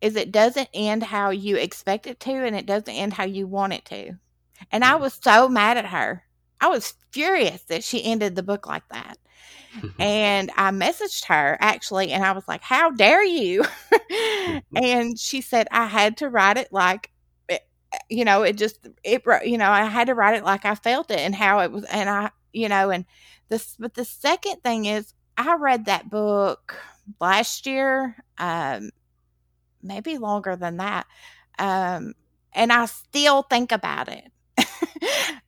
is 0.00 0.16
it 0.16 0.32
doesn't 0.32 0.68
end 0.72 1.02
how 1.02 1.30
you 1.30 1.56
expect 1.56 2.06
it 2.06 2.20
to, 2.20 2.32
and 2.32 2.56
it 2.56 2.66
doesn't 2.66 2.88
end 2.88 3.12
how 3.12 3.24
you 3.24 3.46
want 3.46 3.74
it 3.74 3.84
to. 3.86 4.14
And 4.72 4.84
I 4.84 4.92
mm. 4.92 5.00
was 5.00 5.18
so 5.22 5.48
mad 5.48 5.76
at 5.76 5.86
her. 5.86 6.24
I 6.60 6.68
was 6.68 6.94
furious 7.10 7.62
that 7.64 7.84
she 7.84 8.04
ended 8.04 8.36
the 8.36 8.42
book 8.42 8.66
like 8.66 8.88
that. 8.90 9.18
and 9.98 10.50
I 10.56 10.70
messaged 10.70 11.26
her 11.26 11.56
actually, 11.60 12.12
and 12.12 12.24
I 12.24 12.32
was 12.32 12.46
like, 12.48 12.62
"How 12.62 12.90
dare 12.90 13.24
you?" 13.24 13.64
and 14.74 15.18
she 15.18 15.40
said 15.40 15.68
I 15.70 15.86
had 15.86 16.16
to 16.18 16.28
write 16.28 16.56
it 16.56 16.72
like 16.72 17.10
you 18.08 18.24
know, 18.24 18.42
it 18.42 18.56
just 18.56 18.88
it 19.04 19.22
you 19.44 19.58
know, 19.58 19.70
I 19.70 19.84
had 19.84 20.06
to 20.06 20.14
write 20.14 20.36
it 20.36 20.44
like 20.44 20.64
I 20.64 20.74
felt 20.74 21.10
it 21.10 21.20
and 21.20 21.34
how 21.34 21.60
it 21.60 21.72
was 21.72 21.84
and 21.84 22.08
I, 22.08 22.30
you 22.52 22.68
know, 22.68 22.90
and 22.90 23.04
this 23.48 23.76
but 23.78 23.94
the 23.94 24.04
second 24.04 24.62
thing 24.62 24.84
is 24.84 25.12
I 25.48 25.56
read 25.56 25.86
that 25.86 26.10
book 26.10 26.76
last 27.20 27.66
year, 27.66 28.16
um 28.38 28.90
maybe 29.82 30.18
longer 30.18 30.56
than 30.56 30.78
that. 30.78 31.06
Um 31.58 32.14
and 32.52 32.72
I 32.72 32.86
still 32.86 33.42
think 33.42 33.72
about 33.72 34.08
it. 34.08 34.24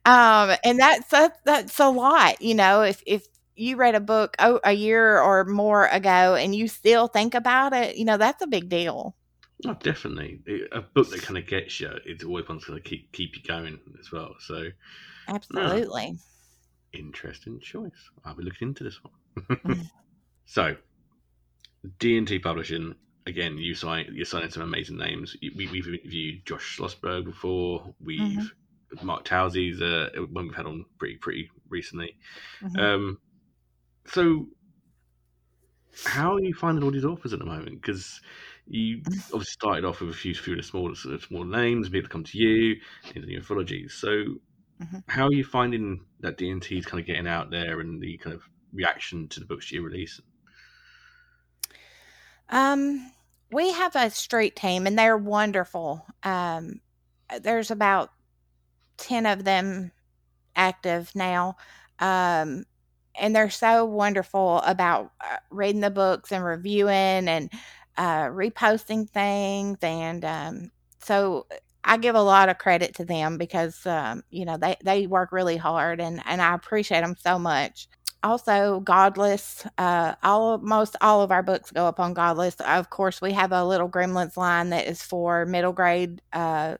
um 0.05 0.55
and 0.63 0.79
that's 0.79 1.07
that's, 1.09 1.39
that's 1.45 1.79
a 1.79 1.89
lot, 1.89 2.41
you 2.41 2.55
know, 2.55 2.81
if 2.81 3.03
if 3.05 3.27
you 3.55 3.75
read 3.75 3.95
a 3.95 3.99
book 3.99 4.35
oh, 4.39 4.59
a 4.63 4.71
year 4.73 5.19
or 5.19 5.45
more 5.45 5.87
ago 5.87 6.35
and 6.35 6.55
you 6.55 6.67
still 6.67 7.07
think 7.07 7.35
about 7.35 7.73
it, 7.73 7.97
you 7.97 8.05
know, 8.05 8.17
that's 8.17 8.41
a 8.41 8.47
big 8.47 8.69
deal. 8.69 9.15
Oh, 9.65 9.75
definitely. 9.75 10.41
A 10.71 10.81
book 10.81 11.09
that 11.09 11.21
kind 11.21 11.37
of 11.37 11.47
gets 11.47 11.79
you, 11.79 11.91
it's 12.05 12.23
always 12.23 12.47
one's 12.49 12.65
going 12.65 12.81
to 12.81 12.89
keep 12.89 13.11
keep 13.11 13.35
you 13.35 13.43
going 13.43 13.79
as 13.99 14.11
well. 14.11 14.35
So, 14.39 14.65
absolutely. 15.27 16.17
interesting 16.91 17.59
choice. 17.61 17.91
I'll 18.25 18.35
be 18.35 18.43
looking 18.43 18.69
into 18.69 18.83
this 18.83 19.01
one. 19.03 19.13
So, 20.53 20.75
D 21.97 22.15
and 22.15 22.27
T 22.27 22.37
Publishing. 22.37 22.93
Again, 23.25 23.57
you 23.57 23.73
sign 23.73 24.05
you 24.13 24.23
signed 24.23 24.53
some 24.53 24.61
amazing 24.61 24.97
names. 24.97 25.35
We, 25.41 25.65
have 25.65 25.87
interviewed 25.87 26.45
Josh 26.45 26.77
Schlossberg 26.77 27.25
before. 27.25 27.95
We've 28.03 28.19
mm-hmm. 28.19 29.05
Mark 29.05 29.25
Towse's 29.25 29.81
uh, 29.81 30.09
one 30.29 30.45
we've 30.45 30.55
had 30.55 30.67
on 30.67 30.85
pretty 30.99 31.15
pretty 31.15 31.49
recently. 31.69 32.17
Mm-hmm. 32.61 32.79
Um, 32.79 33.17
so, 34.05 34.45
how 36.05 36.35
are 36.35 36.41
you 36.41 36.53
finding 36.53 36.83
all 36.83 36.91
these 36.91 37.05
authors 37.05 37.33
at 37.33 37.39
the 37.39 37.45
moment? 37.45 37.81
Because 37.81 38.21
you 38.67 39.01
obviously 39.33 39.45
started 39.45 39.85
off 39.85 40.01
with 40.01 40.11
a 40.11 40.13
few 40.13 40.35
few 40.35 40.53
of 40.53 40.57
the 40.57 40.63
smaller 40.63 40.93
smaller 40.95 41.45
names, 41.45 41.89
people 41.89 42.09
come 42.09 42.25
to 42.25 42.37
you 42.37 42.75
in 43.15 43.25
the 43.25 43.37
anthologies. 43.37 43.93
So, 43.93 44.09
mm-hmm. 44.09 44.97
how 45.07 45.27
are 45.27 45.33
you 45.33 45.45
finding 45.45 46.01
that 46.19 46.37
D 46.37 46.51
and 46.51 46.61
T 46.61 46.77
is 46.77 46.85
kind 46.85 46.99
of 46.99 47.07
getting 47.07 47.27
out 47.27 47.49
there 47.49 47.79
and 47.79 47.99
the 47.99 48.17
kind 48.17 48.35
of 48.35 48.43
reaction 48.73 49.27
to 49.29 49.39
the 49.39 49.45
books 49.45 49.71
you 49.71 49.81
release? 49.81 50.19
Um, 52.49 53.11
we 53.51 53.71
have 53.71 53.95
a 53.95 54.09
street 54.09 54.55
team, 54.55 54.87
and 54.87 54.97
they're 54.97 55.17
wonderful. 55.17 56.05
Um, 56.23 56.81
there's 57.41 57.71
about 57.71 58.09
ten 58.97 59.25
of 59.25 59.43
them 59.43 59.91
active 60.55 61.11
now. 61.15 61.55
Um, 61.99 62.65
and 63.15 63.35
they're 63.35 63.49
so 63.49 63.85
wonderful 63.85 64.57
about 64.59 65.11
uh, 65.21 65.37
reading 65.51 65.81
the 65.81 65.91
books 65.91 66.31
and 66.31 66.43
reviewing 66.43 67.27
and 67.27 67.51
uh, 67.97 68.25
reposting 68.25 69.09
things. 69.09 69.77
And 69.81 70.25
um, 70.25 70.71
so 70.99 71.45
I 71.83 71.97
give 71.97 72.15
a 72.15 72.21
lot 72.21 72.49
of 72.49 72.57
credit 72.57 72.95
to 72.95 73.05
them 73.05 73.37
because, 73.37 73.85
um, 73.85 74.23
you 74.29 74.45
know, 74.45 74.57
they, 74.57 74.77
they 74.83 75.07
work 75.07 75.31
really 75.31 75.57
hard 75.57 76.01
and, 76.01 76.21
and 76.25 76.41
I 76.41 76.55
appreciate 76.55 77.01
them 77.01 77.15
so 77.19 77.37
much. 77.37 77.87
Also, 78.23 78.79
Godless. 78.79 79.67
Uh, 79.77 80.15
all 80.23 80.57
most 80.59 80.95
all 81.01 81.21
of 81.21 81.31
our 81.31 81.43
books 81.43 81.71
go 81.71 81.85
up 81.85 81.99
on 81.99 82.13
Godless. 82.13 82.55
Of 82.61 82.89
course, 82.89 83.21
we 83.21 83.33
have 83.33 83.51
a 83.51 83.65
little 83.65 83.89
Gremlins 83.89 84.37
line 84.37 84.69
that 84.69 84.87
is 84.87 85.01
for 85.03 85.45
middle 85.45 85.73
grade 85.73 86.21
uh, 86.31 86.77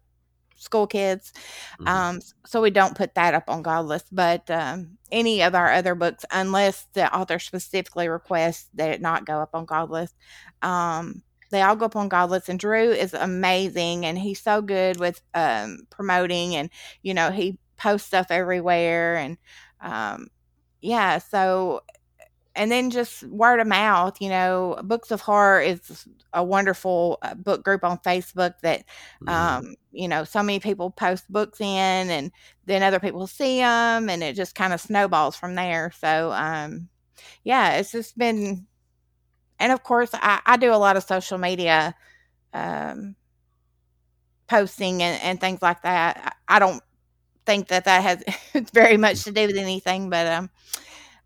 school 0.56 0.88
kids. 0.88 1.34
Mm-hmm. 1.82 1.88
Um, 1.88 2.22
so 2.46 2.62
we 2.62 2.70
don't 2.72 2.96
put 2.96 3.16
that 3.16 3.34
up 3.34 3.50
on 3.50 3.62
Godless, 3.62 4.06
but 4.12 4.50
um, 4.50 4.98
any 5.12 5.42
of 5.44 5.54
our 5.54 5.72
other 5.72 5.96
books, 5.96 6.26
unless 6.32 6.88
the 6.94 7.14
author 7.14 7.40
specifically 7.40 8.08
requests 8.08 8.70
that 8.76 8.92
it 8.92 9.02
not 9.02 9.26
go 9.26 9.40
up 9.40 9.52
on 9.54 9.66
Godless, 9.66 10.14
um, 10.62 11.22
they 11.52 11.62
all 11.62 11.76
go 11.76 11.86
up 11.86 11.96
on 11.96 12.10
Godless. 12.10 12.50
And 12.50 12.60
Drew 12.60 12.92
is 12.92 13.14
amazing, 13.14 14.06
and 14.06 14.18
he's 14.18 14.42
so 14.42 14.62
good 14.62 14.98
with 15.00 15.22
um, 15.34 15.80
promoting, 15.90 16.56
and 16.56 16.70
you 17.02 17.14
know 17.14 17.32
he 17.32 17.60
posts 17.78 18.08
stuff 18.08 18.28
everywhere, 18.30 19.18
and 19.18 19.38
um, 19.82 20.28
yeah, 20.84 21.18
so 21.18 21.82
and 22.56 22.72
then 22.72 22.92
just 22.92 23.24
word 23.24 23.60
of 23.60 23.66
mouth 23.68 24.16
you 24.22 24.30
know 24.30 24.80
books 24.84 25.12
of 25.12 25.22
horror 25.22 25.60
is 25.60 26.08
a 26.34 26.44
wonderful 26.44 27.18
uh, 27.24 27.34
book 27.34 27.64
group 27.64 27.84
on 27.84 27.98
facebook 28.00 28.54
that 28.62 28.84
mm-hmm. 29.24 29.30
um, 29.30 29.76
you 29.92 30.08
know 30.08 30.24
so 30.24 30.44
many 30.44 30.60
people 30.60 30.92
post 30.92 31.32
books 31.32 31.60
in 31.60 32.10
and 32.10 32.32
then 32.66 32.84
other 32.84 33.00
people 33.00 33.26
see 33.26 33.58
them 33.58 34.10
and 34.10 34.22
it 34.22 34.36
just 34.36 34.56
kind 34.56 34.74
of 34.74 34.82
snowballs 34.82 35.36
from 35.36 35.56
there 35.56 35.92
so 36.00 36.32
um, 36.34 36.88
yeah 37.44 37.78
it's 37.78 37.92
just 37.92 38.18
been 38.18 38.68
and 39.60 39.72
of 39.72 39.84
course 39.84 40.12
i, 40.14 40.40
I 40.46 40.58
do 40.58 40.72
a 40.72 40.76
lot 40.76 40.98
of 40.98 41.04
social 41.04 41.38
media 41.38 41.96
um, 42.54 43.16
posting 44.48 45.02
and, 45.02 45.20
and 45.24 45.42
things 45.42 45.62
like 45.62 45.82
that 45.82 46.36
I, 46.48 46.58
I 46.58 46.60
don't 46.60 46.84
think 47.46 47.68
that 47.68 47.86
that 47.86 48.02
has 48.02 48.24
very 48.74 48.98
much 48.98 49.24
to 49.24 49.32
do 49.32 49.48
with 49.48 49.58
anything 49.58 50.10
but 50.10 50.28
um 50.28 50.50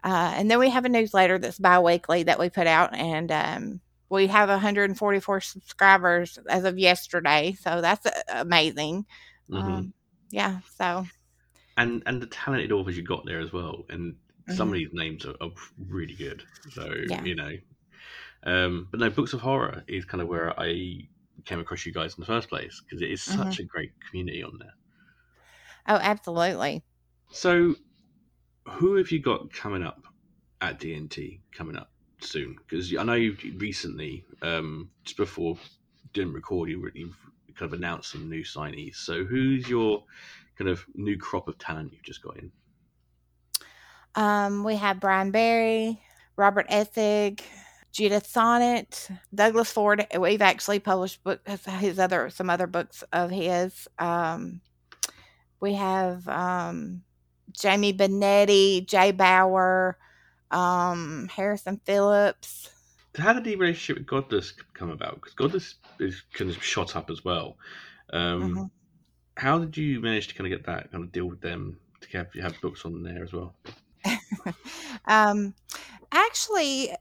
uh, 0.04 0.34
and 0.36 0.50
then 0.50 0.60
we 0.60 0.70
have 0.70 0.86
a 0.86 0.90
newsletter 0.90 1.38
that's 1.38 1.60
bi-weekly 1.60 2.24
that 2.24 2.40
we 2.40 2.50
put 2.50 2.68
out 2.68 2.96
and 2.96 3.32
um, 3.32 3.82
we 4.10 4.28
have 4.28 4.48
144 4.48 5.42
subscribers 5.42 6.40
as 6.50 6.64
of 6.64 6.78
yesterday 6.78 7.56
so 7.60 7.82
that's 7.82 8.06
uh, 8.06 8.12
amazing 8.30 9.06
mm-hmm. 9.50 9.68
um, 9.68 9.94
yeah 10.30 10.60
so 10.78 11.06
and 11.78 12.04
and 12.06 12.22
the 12.22 12.28
talented 12.28 12.72
authors 12.72 12.96
you 12.96 13.04
got 13.04 13.26
there 13.26 13.40
as 13.40 13.52
well 13.52 13.84
and 13.90 14.14
mm-hmm. 14.14 14.54
some 14.54 14.70
of 14.70 14.76
these 14.76 14.90
names 14.94 15.26
are, 15.26 15.36
are 15.42 15.52
really 15.88 16.14
good 16.14 16.44
so 16.72 16.90
yeah. 17.10 17.24
you 17.24 17.36
know 17.36 17.52
um, 18.44 18.88
but 18.92 19.00
no 19.00 19.10
books 19.10 19.34
of 19.34 19.42
horror 19.42 19.84
is 19.88 20.06
kind 20.06 20.22
of 20.22 20.28
where 20.28 20.58
i 20.60 21.00
came 21.46 21.60
across 21.60 21.86
you 21.86 21.92
guys 21.92 22.16
in 22.16 22.22
the 22.22 22.26
first 22.26 22.50
place 22.50 22.82
because 22.86 23.02
it 23.02 23.10
is 23.10 23.22
such 23.22 23.38
mm-hmm. 23.38 23.64
a 23.64 23.66
great 23.66 23.92
community 24.10 24.44
on 24.44 24.58
there 24.60 24.74
oh 25.88 26.00
absolutely 26.02 26.84
so 27.32 27.76
who 28.68 28.96
have 28.96 29.12
you 29.12 29.20
got 29.20 29.52
coming 29.52 29.84
up 29.84 30.04
at 30.62 30.80
DNT 30.80 31.40
coming 31.52 31.76
up 31.76 31.92
soon? 32.22 32.56
Because 32.58 32.96
I 32.96 33.04
know 33.04 33.14
you've 33.14 33.42
recently, 33.58 34.24
um, 34.42 34.90
just 35.04 35.18
before 35.18 35.58
didn't 36.14 36.34
record, 36.34 36.70
you 36.70 36.90
you've 36.94 37.18
kind 37.56 37.72
of 37.72 37.78
announced 37.78 38.12
some 38.12 38.30
new 38.30 38.44
signees. 38.44 38.96
So 38.96 39.24
who's 39.24 39.68
your 39.70 40.04
kind 40.58 40.70
of 40.70 40.86
new 40.96 41.18
crop 41.18 41.48
of 41.48 41.58
talent 41.58 41.94
you've 41.94 42.04
just 42.04 42.22
got 42.22 42.38
in? 42.38 42.52
Um, 44.16 44.64
we 44.64 44.76
have 44.76 45.00
Brian 45.00 45.32
Barry, 45.32 46.02
Robert 46.36 46.68
Essig, 46.70 47.42
Judith 47.92 48.26
Sonnet, 48.28 49.10
Douglas 49.34 49.72
Ford. 49.72 50.08
We've 50.18 50.42
actually 50.42 50.80
published 50.80 51.24
book 51.24 51.48
his 51.48 52.00
other 52.00 52.30
some 52.30 52.50
other 52.50 52.68
books 52.68 53.04
of 53.14 53.30
his. 53.30 53.88
Um, 54.00 54.62
we 55.60 55.74
have 55.74 56.28
um, 56.28 57.02
Jamie 57.52 57.94
Benetti, 57.94 58.86
Jay 58.86 59.12
Bauer, 59.12 59.98
um, 60.52 61.30
Harrison 61.34 61.80
Phillips. 61.84 62.70
How 63.18 63.34
did 63.34 63.44
the 63.44 63.56
relationship 63.56 63.98
with 63.98 64.08
Godless 64.08 64.54
come 64.74 64.92
about? 64.92 65.16
Because 65.16 65.34
Godless 65.34 65.76
is 66.00 66.22
kind 66.34 66.52
of 66.52 66.64
shot 66.64 66.96
up 66.96 67.10
as 67.10 67.24
well. 67.26 67.58
Um, 68.14 68.42
mm-hmm. 68.42 68.64
How 69.38 69.60
did 69.60 69.76
you 69.76 70.00
manage 70.00 70.28
to 70.28 70.36
kind 70.36 70.52
of 70.52 70.58
get 70.58 70.66
that 70.68 70.92
kind 70.92 71.04
of 71.04 71.12
deal 71.12 71.26
with 71.26 71.42
them 71.42 71.80
to 72.02 72.18
have, 72.18 72.34
have 72.34 72.62
books 72.62 72.86
on 72.86 73.02
there 73.04 73.24
as 73.24 73.34
well? 73.34 73.56
um, 75.06 75.54
actually, 76.12 76.92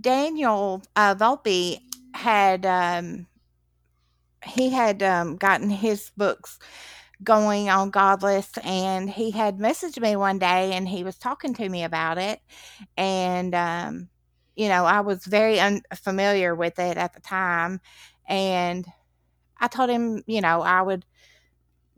Daniel 0.00 0.82
uh, 0.96 1.14
Volpe 1.14 1.80
had 2.14 2.66
um, 2.66 3.26
he 4.44 4.70
had 4.70 5.02
um, 5.02 5.36
gotten 5.36 5.70
his 5.70 6.10
books 6.16 6.58
going 7.22 7.68
on 7.68 7.90
Godless, 7.90 8.50
and 8.64 9.10
he 9.10 9.30
had 9.30 9.58
messaged 9.58 10.00
me 10.00 10.16
one 10.16 10.38
day, 10.38 10.72
and 10.72 10.88
he 10.88 11.04
was 11.04 11.18
talking 11.18 11.54
to 11.54 11.68
me 11.68 11.84
about 11.84 12.18
it, 12.18 12.40
and 12.96 13.54
um, 13.54 14.08
you 14.56 14.68
know, 14.68 14.84
I 14.84 15.00
was 15.00 15.24
very 15.24 15.60
unfamiliar 15.60 16.54
with 16.54 16.78
it 16.78 16.96
at 16.96 17.14
the 17.14 17.20
time, 17.20 17.80
and 18.28 18.86
I 19.60 19.68
told 19.68 19.90
him, 19.90 20.22
you 20.26 20.40
know, 20.40 20.62
I 20.62 20.82
would 20.82 21.04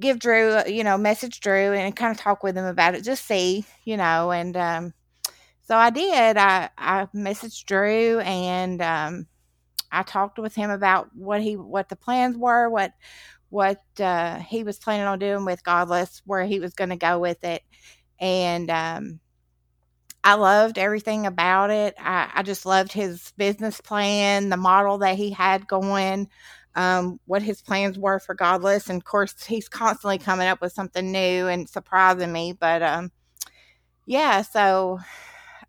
give 0.01 0.19
Drew, 0.19 0.61
you 0.67 0.85
know, 0.85 0.99
message 0.99 1.41
Drew 1.41 1.73
and 1.73 1.95
kind 1.97 2.11
of 2.13 2.19
talk 2.19 2.43
with 2.43 2.57
him 2.57 2.65
about 2.65 2.95
it, 2.95 3.05
just 3.05 3.27
see, 3.27 3.65
you 3.85 3.97
know, 3.97 4.33
and 4.33 4.57
um, 4.57 4.95
so 5.63 5.77
I 5.77 5.91
did. 5.91 6.37
I 6.37 6.69
I 6.77 7.07
messaged 7.15 7.65
Drew 7.67 8.21
and 8.21 8.83
um, 8.83 9.27
I 9.91 10.03
talked 10.03 10.39
with 10.39 10.55
him 10.55 10.71
about 10.71 11.15
what 11.15 11.43
he 11.43 11.57
what 11.57 11.89
the 11.89 11.97
plans 11.97 12.37
were, 12.37 12.69
what 12.69 12.93
what 13.53 13.83
uh, 14.01 14.39
he 14.39 14.65
was 14.65 14.79
planning 14.79 15.07
on 15.07 15.19
doing 15.19 15.45
with 15.45 15.63
Godless, 15.63 16.23
where 16.25 16.45
he 16.45 16.59
was 16.59 16.73
going 16.73 16.89
to 16.89 16.97
go 16.97 17.19
with 17.19 17.45
it. 17.45 17.63
And 18.19 18.71
um, 18.71 19.21
I 20.25 20.35
loved 20.35 20.79
everything 20.79 21.27
about 21.27 21.71
it. 21.71 21.95
I, 21.99 22.31
I, 22.35 22.43
just 22.43 22.65
loved 22.65 22.93
his 22.93 23.33
business 23.37 23.79
plan, 23.79 24.49
the 24.49 24.57
model 24.57 24.97
that 24.99 25.17
he 25.17 25.31
had 25.31 25.69
going, 25.69 26.31
um, 26.77 27.21
what 27.27 27.43
his 27.43 27.61
plans 27.61 27.99
were 27.99 28.19
for 28.21 28.35
Godless. 28.35 28.89
And 28.89 28.97
of 28.97 29.05
course, 29.05 29.45
he's 29.45 29.69
constantly 29.69 30.17
coming 30.17 30.49
up 30.49 30.63
with 30.63 30.73
something 30.73 31.13
new 31.13 31.49
and 31.49 31.69
surprising 31.69 32.33
me. 32.33 32.55
But 32.55 32.83
um, 32.83 33.13
yeah, 34.07 34.41
so 34.43 34.99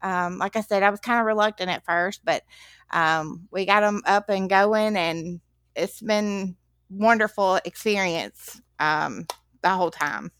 Um, 0.04 0.38
like 0.38 0.56
I 0.58 0.62
said, 0.62 0.84
I 0.84 0.90
was 0.90 1.00
kind 1.00 1.20
of 1.20 1.26
reluctant 1.26 1.72
at 1.72 1.86
first, 1.86 2.26
but 2.26 2.44
um, 2.92 3.48
we 3.52 3.66
got 3.66 3.84
him 3.84 4.02
up 4.06 4.30
and 4.30 4.50
going, 4.50 4.98
and 4.98 5.40
it's 5.76 6.02
been 6.02 6.58
wonderful 6.98 7.60
experience 7.66 8.62
um, 8.80 9.26
the 9.62 9.70
whole 9.70 9.92
time. 9.92 10.32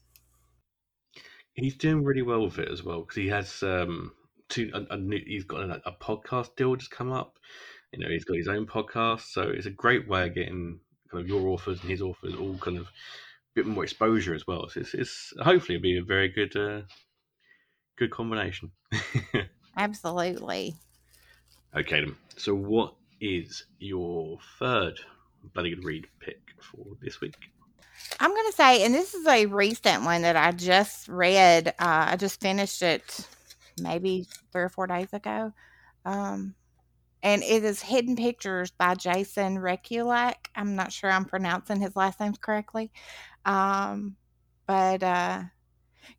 He's 1.54 1.76
doing 1.76 2.04
really 2.04 2.22
well 2.22 2.44
with 2.46 2.60
it 2.60 2.70
as 2.70 2.84
well 2.84 3.02
because 3.02 3.16
he 3.16 3.28
has 3.28 3.62
um, 3.64 4.12
two. 4.50 4.72
A, 4.74 4.94
a 4.94 4.98
new, 4.98 5.20
he's 5.26 5.44
got 5.44 5.62
a, 5.62 5.82
a, 5.86 5.92
podcast 5.92 6.56
deal 6.56 6.76
just 6.76 6.92
come 6.92 7.12
up. 7.12 7.38
You 7.92 8.00
know, 8.00 8.10
he's 8.10 8.26
got 8.26 8.38
his 8.38 8.48
own 8.48 8.66
podcast, 8.66 9.22
so 9.32 9.44
it's 9.44 9.68
a 9.68 9.72
great 9.72 10.08
way 10.08 10.28
of 10.28 10.34
getting 10.34 10.80
kind 11.12 11.24
of 11.24 11.30
your 11.30 11.48
authors 11.50 11.80
and 11.82 11.90
his 11.92 12.02
authors 12.02 12.34
all 12.36 12.58
kind 12.58 12.78
of 12.78 12.86
a 12.86 12.90
bit 13.54 13.68
more 13.68 13.84
exposure 13.84 14.34
as 14.34 14.48
well. 14.48 14.68
So 14.70 14.80
it's, 14.80 14.96
it's 14.96 15.34
hopefully 15.40 15.76
it'll 15.76 15.84
be 15.84 15.98
a 16.00 16.04
very 16.04 16.30
good, 16.30 16.56
uh, 16.56 16.82
good 17.98 18.10
combination. 18.10 18.72
Absolutely. 19.78 20.76
Okay, 21.76 22.02
then. 22.02 22.16
So, 22.36 22.56
what 22.56 22.96
is 23.22 23.66
your 23.80 24.40
third 24.60 25.00
bloody 25.54 25.72
good 25.72 25.84
read 25.84 26.08
pick 26.20 26.40
for 26.60 26.86
this 27.02 27.22
week? 27.22 27.36
I'm 28.20 28.32
going 28.32 28.48
to 28.48 28.56
say, 28.56 28.84
and 28.86 28.94
this 28.94 29.14
is 29.14 29.26
a 29.28 29.46
recent 29.46 30.04
one 30.04 30.24
that 30.24 30.36
I 30.36 30.52
just 30.52 31.08
read. 31.08 31.70
Uh, 31.80 32.08
I 32.10 32.16
just 32.16 32.42
finished 32.42 32.82
it 32.82 33.28
maybe 33.80 34.28
three 34.52 34.64
or 34.64 34.70
four 34.70 34.88
days 34.88 35.12
ago. 35.14 35.54
Um, 36.06 36.56
and 37.22 37.42
it 37.44 37.64
is 37.64 37.82
Hidden 37.82 38.18
Pictures 38.18 38.72
by 38.72 38.96
Jason 38.96 39.58
Rekulak. 39.58 40.36
I'm 40.56 40.76
not 40.76 40.92
sure 40.92 41.10
I'm 41.10 41.26
pronouncing 41.26 41.80
his 41.80 41.96
last 41.96 42.20
name 42.20 42.34
correctly. 42.34 42.92
Um, 43.46 44.18
but 44.68 45.02
uh, 45.02 45.44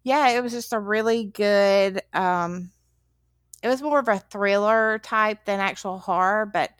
yeah, 0.02 0.30
it 0.30 0.42
was 0.42 0.52
just 0.52 0.72
a 0.72 0.78
really 0.78 1.24
good. 1.24 2.00
Um, 2.12 2.70
it 3.62 3.68
was 3.68 3.82
more 3.82 3.98
of 3.98 4.08
a 4.08 4.18
thriller 4.18 4.98
type 4.98 5.44
than 5.44 5.60
actual 5.60 5.98
horror, 5.98 6.46
but 6.46 6.70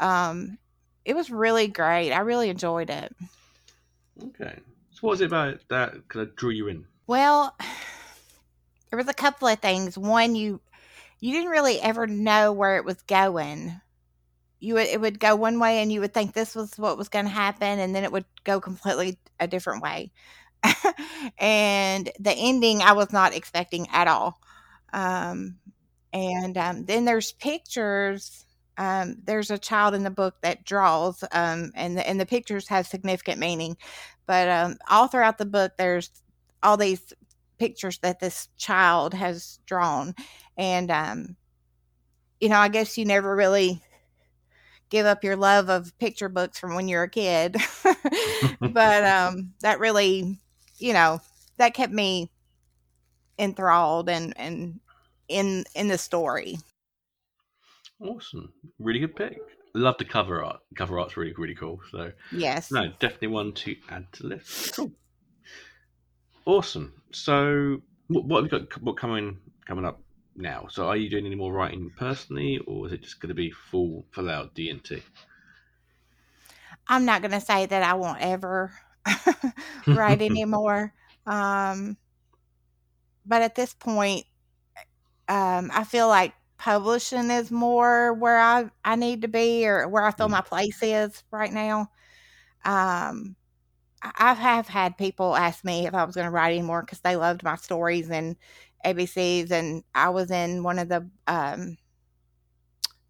um, 0.00 0.58
it 1.06 1.14
was 1.14 1.30
really 1.30 1.68
great. 1.68 2.12
I 2.12 2.18
really 2.18 2.50
enjoyed 2.50 2.90
it. 2.90 3.14
Okay. 4.22 4.58
So, 4.90 4.98
what 5.00 5.12
was 5.12 5.20
it 5.20 5.26
about 5.26 5.60
that 5.68 6.08
kind 6.08 6.26
of 6.26 6.34
drew 6.34 6.50
you 6.50 6.68
in? 6.68 6.84
Well, 7.06 7.56
there 8.90 8.96
was 8.98 9.08
a 9.08 9.14
couple 9.14 9.48
of 9.48 9.60
things. 9.60 9.96
One, 9.96 10.34
you 10.34 10.60
you 11.20 11.32
didn't 11.32 11.50
really 11.50 11.80
ever 11.80 12.06
know 12.06 12.52
where 12.52 12.76
it 12.76 12.84
was 12.84 13.00
going. 13.02 13.80
You 14.58 14.74
would 14.74 14.88
it 14.88 15.00
would 15.00 15.20
go 15.20 15.36
one 15.36 15.60
way, 15.60 15.78
and 15.78 15.92
you 15.92 16.00
would 16.00 16.12
think 16.12 16.32
this 16.32 16.56
was 16.56 16.76
what 16.76 16.98
was 16.98 17.08
going 17.08 17.26
to 17.26 17.30
happen, 17.30 17.78
and 17.78 17.94
then 17.94 18.02
it 18.02 18.10
would 18.12 18.26
go 18.42 18.60
completely 18.60 19.16
a 19.38 19.46
different 19.46 19.82
way. 19.82 20.10
and 21.38 22.10
the 22.18 22.32
ending, 22.32 22.82
I 22.82 22.92
was 22.92 23.12
not 23.12 23.34
expecting 23.34 23.86
at 23.92 24.08
all. 24.08 24.40
Um, 24.92 25.58
and 26.12 26.58
um, 26.58 26.84
then 26.86 27.04
there's 27.04 27.30
pictures. 27.32 28.45
Um, 28.78 29.16
there's 29.24 29.50
a 29.50 29.58
child 29.58 29.94
in 29.94 30.02
the 30.02 30.10
book 30.10 30.36
that 30.42 30.64
draws, 30.64 31.24
um, 31.32 31.72
and 31.74 31.96
the, 31.96 32.08
and 32.08 32.20
the 32.20 32.26
pictures 32.26 32.68
have 32.68 32.86
significant 32.86 33.38
meaning. 33.38 33.76
But 34.26 34.48
um, 34.48 34.76
all 34.90 35.06
throughout 35.06 35.38
the 35.38 35.46
book, 35.46 35.72
there's 35.78 36.10
all 36.62 36.76
these 36.76 37.12
pictures 37.58 37.98
that 37.98 38.20
this 38.20 38.48
child 38.56 39.14
has 39.14 39.58
drawn, 39.66 40.14
and 40.56 40.90
um, 40.90 41.36
you 42.40 42.48
know, 42.48 42.58
I 42.58 42.68
guess 42.68 42.98
you 42.98 43.04
never 43.04 43.34
really 43.34 43.80
give 44.90 45.06
up 45.06 45.24
your 45.24 45.36
love 45.36 45.68
of 45.68 45.96
picture 45.98 46.28
books 46.28 46.58
from 46.58 46.74
when 46.74 46.88
you're 46.88 47.04
a 47.04 47.10
kid, 47.10 47.56
but 48.60 49.04
um, 49.04 49.52
that 49.60 49.80
really, 49.80 50.38
you 50.78 50.92
know, 50.92 51.20
that 51.56 51.74
kept 51.74 51.92
me 51.92 52.30
enthralled 53.38 54.08
and 54.08 54.34
and 54.36 54.80
in 55.28 55.64
in 55.74 55.88
the 55.88 55.98
story. 55.98 56.58
Awesome, 58.00 58.52
really 58.78 59.00
good 59.00 59.16
pick. 59.16 59.38
Love 59.74 59.96
the 59.98 60.04
cover 60.04 60.42
art. 60.42 60.60
Cover 60.74 60.98
art's 60.98 61.16
really 61.16 61.34
really 61.36 61.54
cool. 61.54 61.80
So 61.90 62.12
yes, 62.32 62.70
no, 62.70 62.88
definitely 62.98 63.28
one 63.28 63.52
to 63.52 63.76
add 63.90 64.12
to 64.14 64.26
list. 64.26 64.74
Cool, 64.74 64.92
awesome. 66.44 66.92
So 67.12 67.80
what, 68.08 68.24
what 68.24 68.42
have 68.42 68.52
you 68.52 68.58
got? 68.58 68.82
What 68.82 68.96
coming 68.96 69.38
coming 69.66 69.84
up 69.84 70.00
now? 70.34 70.66
So 70.70 70.86
are 70.88 70.96
you 70.96 71.10
doing 71.10 71.26
any 71.26 71.34
more 71.34 71.52
writing 71.52 71.90
personally, 71.96 72.58
or 72.66 72.86
is 72.86 72.92
it 72.92 73.02
just 73.02 73.20
going 73.20 73.28
to 73.28 73.34
be 73.34 73.50
full 73.50 74.06
full 74.12 74.30
out 74.30 74.54
D 74.54 74.70
and 74.70 74.82
T? 74.82 75.02
I'm 76.88 77.04
not 77.04 77.20
going 77.20 77.32
to 77.32 77.40
say 77.40 77.66
that 77.66 77.82
I 77.82 77.94
won't 77.94 78.20
ever 78.20 78.72
write 79.86 80.22
anymore. 80.22 80.92
Um, 81.26 81.96
but 83.24 83.42
at 83.42 83.54
this 83.54 83.74
point, 83.74 84.24
um, 85.28 85.70
I 85.74 85.84
feel 85.84 86.08
like 86.08 86.32
publishing 86.58 87.30
is 87.30 87.50
more 87.50 88.14
where 88.14 88.38
I, 88.38 88.70
I 88.84 88.96
need 88.96 89.22
to 89.22 89.28
be 89.28 89.66
or 89.66 89.88
where 89.88 90.04
I 90.04 90.10
feel 90.10 90.28
mm. 90.28 90.32
my 90.32 90.40
place 90.40 90.78
is 90.82 91.22
right 91.30 91.52
now. 91.52 91.90
Um, 92.64 93.36
I 94.02 94.34
have 94.34 94.68
had 94.68 94.98
people 94.98 95.34
ask 95.34 95.64
me 95.64 95.86
if 95.86 95.94
I 95.94 96.04
was 96.04 96.14
going 96.14 96.26
to 96.26 96.30
write 96.30 96.52
anymore 96.52 96.82
because 96.82 97.00
they 97.00 97.16
loved 97.16 97.42
my 97.42 97.56
stories 97.56 98.10
and 98.10 98.36
ABCs, 98.84 99.50
and 99.50 99.82
I 99.94 100.10
was 100.10 100.30
in 100.30 100.62
one 100.62 100.78
of 100.78 100.88
the 100.88 101.08
um, 101.26 101.76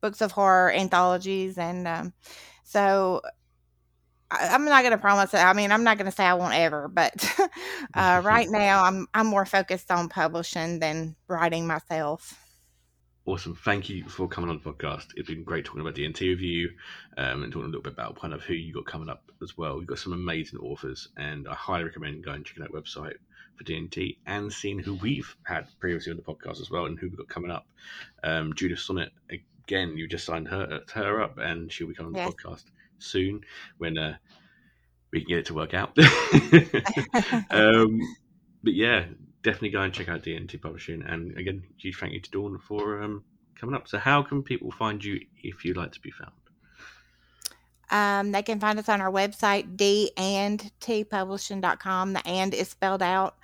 books 0.00 0.20
of 0.20 0.32
horror 0.32 0.72
anthologies, 0.72 1.59
and 1.59 1.87
um, 1.88 2.12
so 2.62 3.20
I, 4.30 4.54
am 4.54 4.64
not 4.64 4.82
going 4.82 4.92
to 4.92 4.98
promise 4.98 5.35
it. 5.35 5.38
I 5.38 5.52
mean, 5.52 5.70
I'm 5.72 5.85
not 5.85 5.98
going 5.98 6.11
to 6.11 6.16
say 6.16 6.24
I 6.24 6.35
won't 6.35 6.54
ever, 6.54 6.88
but 6.88 7.12
uh, 7.94 8.22
right 8.24 8.48
now 8.48 8.85
I'm 8.85 9.06
I'm 9.12 9.26
more 9.26 9.46
focused 9.46 9.90
on 9.90 10.09
publishing 10.09 10.78
than 10.78 11.16
writing 11.28 11.66
myself. 11.66 12.45
Awesome. 13.26 13.56
Thank 13.56 13.88
you 13.88 14.04
for 14.08 14.28
coming 14.28 14.48
on 14.50 14.60
the 14.62 14.72
podcast. 14.72 15.08
It's 15.16 15.26
been 15.26 15.42
great 15.42 15.64
talking 15.64 15.80
about 15.80 15.96
D&T 15.96 16.30
with 16.30 16.38
you 16.38 16.70
um, 17.16 17.42
and 17.42 17.52
talking 17.52 17.64
a 17.64 17.66
little 17.66 17.82
bit 17.82 17.92
about 17.92 18.20
kind 18.20 18.32
of 18.32 18.44
who 18.44 18.54
you 18.54 18.72
got 18.72 18.86
coming 18.86 19.08
up 19.08 19.32
as 19.42 19.58
well. 19.58 19.78
You've 19.78 19.88
got 19.88 19.98
some 19.98 20.12
amazing 20.12 20.60
authors, 20.60 21.08
and 21.16 21.48
I 21.48 21.54
highly 21.54 21.82
recommend 21.82 22.24
going 22.24 22.36
and 22.36 22.46
checking 22.46 22.62
that 22.62 22.70
website 22.70 23.16
for 23.56 23.64
D&T 23.64 24.18
and 24.26 24.52
seeing 24.52 24.78
who 24.78 24.94
we've 24.94 25.34
had 25.42 25.66
previously 25.80 26.12
on 26.12 26.18
the 26.18 26.22
podcast 26.22 26.60
as 26.60 26.70
well 26.70 26.86
and 26.86 26.96
who 27.00 27.08
we've 27.08 27.18
got 27.18 27.26
coming 27.26 27.50
up. 27.50 27.66
Um, 28.22 28.54
Judith 28.54 28.78
Sonnet, 28.78 29.10
again, 29.28 29.96
you 29.96 30.06
just 30.06 30.24
signed 30.24 30.46
her 30.46 30.82
her 30.94 31.20
up, 31.20 31.38
and 31.38 31.72
she'll 31.72 31.88
be 31.88 31.94
coming 31.94 32.16
on 32.16 32.26
the 32.26 32.32
podcast 32.32 32.62
soon 33.00 33.40
when 33.78 33.98
uh, 33.98 34.16
we 35.10 35.22
can 35.22 35.28
get 35.28 35.38
it 35.38 35.46
to 35.46 35.54
work 35.54 35.74
out. 35.74 35.98
um, 37.50 37.98
but 38.62 38.72
yeah, 38.74 39.06
definitely 39.46 39.70
go 39.70 39.80
and 39.80 39.94
check 39.94 40.09
out 40.09 40.22
D&T 40.22 40.59
Publishing. 40.59 41.02
And 41.02 41.37
again, 41.38 41.62
huge 41.78 41.96
thank 41.96 42.12
you 42.12 42.20
to 42.20 42.30
Dawn 42.30 42.59
for 42.59 43.00
um, 43.00 43.24
coming 43.59 43.74
up. 43.74 43.88
So, 43.88 43.96
how 43.98 44.22
can 44.22 44.42
people 44.42 44.70
find 44.72 45.02
you 45.02 45.20
if 45.42 45.64
you'd 45.64 45.76
like 45.76 45.92
to 45.92 46.00
be 46.00 46.11
found? 46.11 46.32
Um, 47.88 48.32
they 48.32 48.42
can 48.42 48.59
find 48.59 48.78
us 48.80 48.88
on 48.88 49.00
our 49.00 49.12
website, 49.12 49.76
d 49.76 50.11
and 50.16 50.70
tpublishing.com. 50.80 52.12
The 52.12 52.26
and 52.26 52.52
is 52.52 52.68
spelled 52.68 53.02
out. 53.02 53.37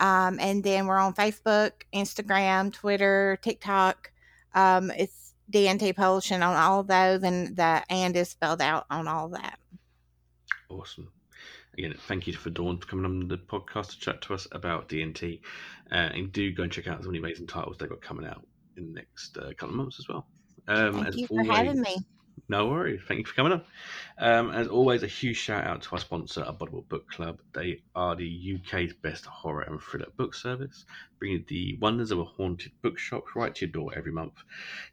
Um, 0.00 0.40
and 0.40 0.64
then 0.64 0.86
we're 0.86 0.96
on 0.96 1.12
Facebook, 1.12 1.72
Instagram, 1.94 2.72
Twitter, 2.72 3.38
TikTok. 3.42 4.10
Um, 4.54 4.90
it's 4.90 5.34
DNT 5.52 5.94
Publishing 5.94 6.42
on 6.42 6.56
all 6.56 6.80
of 6.80 6.86
those, 6.86 7.22
and 7.22 7.54
the 7.54 7.82
and 7.90 8.16
is 8.16 8.30
spelled 8.30 8.62
out 8.62 8.86
on 8.90 9.06
all 9.06 9.26
of 9.26 9.32
that. 9.32 9.58
Awesome. 10.70 11.12
Again, 11.78 11.94
thank 12.08 12.26
you 12.26 12.32
for 12.32 12.50
Dawn 12.50 12.78
for 12.78 12.86
coming 12.86 13.04
on 13.04 13.28
the 13.28 13.36
podcast 13.36 13.90
to 13.90 14.00
chat 14.00 14.22
to 14.22 14.34
us 14.34 14.46
about 14.52 14.88
D&T. 14.88 15.40
Uh, 15.90 15.94
and 15.94 16.32
do 16.32 16.52
go 16.52 16.64
and 16.64 16.72
check 16.72 16.88
out 16.88 16.98
some 16.98 17.08
of 17.08 17.12
the 17.12 17.18
amazing 17.18 17.46
titles 17.46 17.76
they've 17.78 17.88
got 17.88 18.00
coming 18.00 18.26
out 18.26 18.44
in 18.76 18.92
the 18.92 18.92
next 18.92 19.36
uh, 19.36 19.50
couple 19.56 19.70
of 19.70 19.74
months 19.74 19.98
as 19.98 20.08
well. 20.08 20.26
Um, 20.68 21.04
thank 21.04 21.16
you 21.16 21.26
for 21.26 21.42
having 21.44 21.80
me. 21.80 21.96
No 22.48 22.66
worries. 22.66 23.00
Thank 23.06 23.18
you 23.18 23.24
for 23.26 23.34
coming 23.34 23.52
on. 23.52 23.62
Um, 24.18 24.50
as 24.50 24.66
always, 24.66 25.02
a 25.02 25.06
huge 25.06 25.36
shout 25.36 25.66
out 25.66 25.82
to 25.82 25.92
our 25.92 26.00
sponsor, 26.00 26.42
Abominable 26.42 26.86
Book 26.88 27.08
Club. 27.08 27.40
They 27.54 27.82
are 27.94 28.16
the 28.16 28.58
UK's 28.58 28.92
best 28.92 29.24
horror 29.24 29.62
and 29.62 29.80
thriller 29.80 30.08
book 30.16 30.34
service, 30.34 30.84
bringing 31.18 31.44
the 31.48 31.76
wonders 31.80 32.10
of 32.10 32.18
a 32.18 32.24
haunted 32.24 32.72
bookshop 32.82 33.36
right 33.36 33.54
to 33.54 33.66
your 33.66 33.72
door 33.72 33.92
every 33.96 34.12
month. 34.12 34.34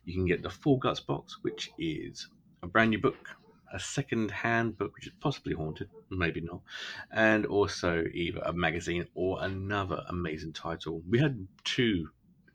You 0.05 0.13
can 0.13 0.25
get 0.25 0.43
the 0.43 0.49
Full 0.49 0.77
Guts 0.77 0.99
box, 0.99 1.39
which 1.41 1.71
is 1.79 2.27
a 2.63 2.67
brand 2.67 2.91
new 2.91 2.99
book, 2.99 3.27
a 3.73 3.79
second 3.79 4.31
hand 4.31 4.77
book, 4.77 4.93
which 4.95 5.07
is 5.07 5.13
possibly 5.19 5.53
haunted, 5.53 5.89
maybe 6.09 6.41
not, 6.41 6.61
and 7.11 7.45
also 7.45 8.05
either 8.13 8.39
a 8.39 8.53
magazine 8.53 9.05
or 9.15 9.43
another 9.43 10.03
amazing 10.09 10.53
title. 10.53 11.01
We 11.09 11.19
had 11.19 11.47
two 11.63 12.09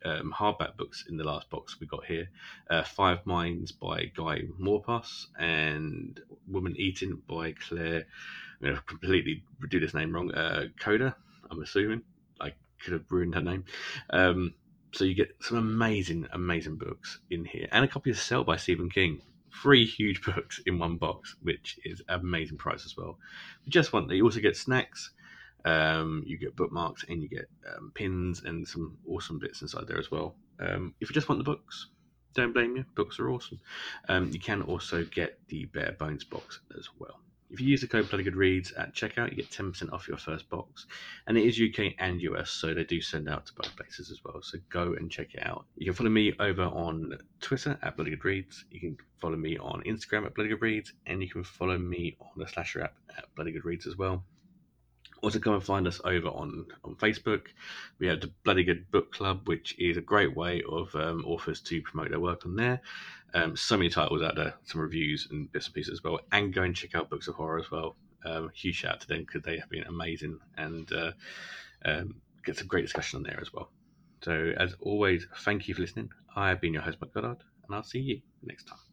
um, 0.05 0.35
hardback 0.37 0.77
books 0.77 1.05
in 1.09 1.17
the 1.17 1.25
last 1.25 1.49
box 1.51 1.79
we 1.81 1.87
got 1.87 2.05
here 2.05 2.29
uh, 2.71 2.83
Five 2.83 3.25
Minds 3.27 3.73
by 3.73 4.11
Guy 4.17 4.43
Maupass 4.61 5.27
and 5.39 6.21
Woman 6.49 6.75
Eating 6.77 7.23
by 7.29 7.53
Claire. 7.53 8.07
I'm 8.61 8.67
going 8.67 8.77
to 8.77 8.83
completely 8.83 9.45
do 9.69 9.81
this 9.81 9.95
name 9.95 10.15
wrong. 10.15 10.33
Uh, 10.33 10.67
Kohda, 10.81 11.15
I'm 11.51 11.63
assuming. 11.63 12.03
I 12.41 12.53
could 12.83 12.95
have 12.95 13.05
ruined 13.11 13.35
her 13.35 13.43
name. 13.43 13.65
Um, 14.11 14.55
so 14.93 15.05
you 15.05 15.15
get 15.15 15.35
some 15.41 15.59
amazing, 15.59 16.29
amazing 16.33 16.77
books 16.77 17.21
in 17.31 17.45
here, 17.45 17.69
and 17.73 17.85
a 17.85 17.89
copy 17.89 18.11
of 18.11 18.19
Cell 18.19 18.45
by 18.45 18.57
Stephen 18.57 18.91
King. 18.91 19.23
Three 19.61 19.85
huge 19.85 20.23
books 20.23 20.61
in 20.67 20.79
one 20.79 20.97
box, 20.97 21.37
which 21.43 21.79
is 21.85 22.01
an 22.09 22.21
amazing 22.21 22.59
price 22.59 22.85
as 22.85 22.97
well. 22.97 23.19
just 23.69 23.93
want 23.93 24.09
that, 24.09 24.17
you 24.17 24.25
also 24.25 24.41
get 24.41 24.57
snacks 24.57 25.11
um, 25.65 26.25
you 26.27 26.39
get 26.39 26.57
bookmarks 26.57 27.05
and 27.09 27.23
you 27.23 27.29
get 27.29 27.49
um, 27.77 27.93
pins 27.95 28.43
and 28.45 28.67
some 28.67 28.99
awesome 29.09 29.39
bits 29.39 29.63
inside 29.63 29.87
there 29.87 29.99
as 29.99 30.11
well. 30.11 30.35
Um, 30.61 30.95
if 31.01 31.09
you 31.09 31.15
just 31.15 31.29
want 31.29 31.39
the 31.39 31.45
books, 31.45 31.89
don't 32.35 32.53
blame 32.53 32.77
you. 32.77 32.85
Books 32.95 33.19
are 33.19 33.31
awesome. 33.31 33.61
Um, 34.09 34.31
you 34.33 34.41
can 34.41 34.63
also 34.63 35.05
get 35.05 35.39
the 35.49 35.67
Bare 35.67 35.97
Bones 35.99 36.25
box 36.25 36.61
as 36.77 36.89
well. 36.99 37.21
If 37.53 37.61
you 37.61 37.69
use 37.69 37.83
the 37.83 37.87
code 37.87 38.09
Bloody 38.09 38.25
Good 38.25 38.35
Reads 38.35 38.73
at 38.73 38.95
checkout, 38.95 39.29
you 39.31 39.37
get 39.37 39.51
10% 39.51 39.93
off 39.93 40.09
your 40.09 40.17
first 40.17 40.49
box. 40.49 40.87
And 41.27 41.37
it 41.37 41.45
is 41.45 41.61
UK 41.61 41.93
and 41.99 42.19
US, 42.23 42.51
so 42.51 42.73
they 42.73 42.83
do 42.83 43.03
send 43.03 43.29
out 43.29 43.45
to 43.45 43.53
both 43.53 43.77
places 43.77 44.11
as 44.11 44.25
well. 44.25 44.41
So 44.41 44.57
go 44.71 44.95
and 44.95 45.11
check 45.11 45.35
it 45.35 45.47
out. 45.47 45.67
You 45.77 45.85
can 45.85 45.95
follow 45.95 46.09
me 46.09 46.33
over 46.41 46.63
on 46.63 47.13
Twitter 47.43 47.79
at 47.83 47.97
Bloody 47.97 48.13
Good 48.13 48.25
Reads. 48.25 48.65
You 48.71 48.81
can 48.81 48.97
follow 49.21 49.37
me 49.37 49.59
on 49.59 49.83
Instagram 49.83 50.25
at 50.25 50.35
Bloody 50.35 50.49
Good 50.49 50.63
Reads. 50.63 50.95
And 51.07 51.23
you 51.23 51.29
can 51.29 51.45
follow 51.45 51.77
me 51.77 52.17
on 52.23 52.31
the 52.37 52.49
Slasher 52.49 52.85
app 52.85 52.95
at 53.19 53.27
Bloody 53.35 53.53
Good 53.53 53.67
Reads 53.67 53.87
as 53.87 53.99
well. 53.99 54.25
Also, 55.23 55.39
come 55.39 55.55
and 55.55 55.63
find 55.63 55.87
us 55.87 56.01
over 56.05 56.29
on, 56.29 56.67
on 56.85 56.97
Facebook. 56.97 57.43
We 58.01 58.09
have 58.09 58.21
the 58.21 58.33
Bloody 58.43 58.65
Good 58.65 58.91
Book 58.91 59.13
Club, 59.13 59.47
which 59.47 59.79
is 59.79 59.97
a 59.97 60.01
great 60.01 60.37
way 60.37 60.63
of 60.69 60.93
um, 60.97 61.25
authors 61.25 61.61
to 61.63 61.81
promote 61.81 62.11
their 62.11 62.21
work 62.21 62.45
on 62.45 62.57
there. 62.57 62.81
Um, 63.33 63.57
so 63.57 63.77
many 63.77 63.89
titles 63.89 64.23
out 64.23 64.35
there, 64.35 64.55
some 64.65 64.81
reviews 64.81 65.29
and 65.31 65.51
bits 65.53 65.67
and 65.67 65.75
pieces 65.75 65.93
as 65.93 66.05
well. 66.05 66.19
And 66.33 66.53
go 66.53 66.63
and 66.63 66.75
check 66.75 66.97
out 66.97 67.09
Books 67.09 67.29
of 67.29 67.37
Horror 67.37 67.61
as 67.61 67.71
well. 67.71 67.97
Um, 68.25 68.51
huge 68.55 68.77
shout 68.77 68.95
out 68.95 69.01
to 69.03 69.09
them 69.09 69.21
because 69.21 69.43
they 69.43 69.59
have 69.59 69.71
been 69.71 69.85
amazing 69.85 70.39
and 70.59 70.93
uh, 70.93 71.13
um, 71.85 72.17
get 72.45 72.59
some 72.59 72.67
great 72.67 72.83
discussion 72.83 73.19
on 73.19 73.23
there 73.23 73.39
as 73.41 73.53
well. 73.53 73.71
So, 74.23 74.53
as 74.57 74.75
always, 74.81 75.27
thank 75.39 75.69
you 75.69 75.75
for 75.75 75.81
listening. 75.81 76.11
I 76.37 76.49
have 76.49 76.61
been 76.61 76.73
your 76.75 76.83
host, 76.83 76.99
Mike 77.01 77.13
Goddard, 77.13 77.43
and 77.67 77.75
I'll 77.75 77.83
see 77.83 78.01
you 78.01 78.21
next 78.43 78.65
time. 78.65 78.92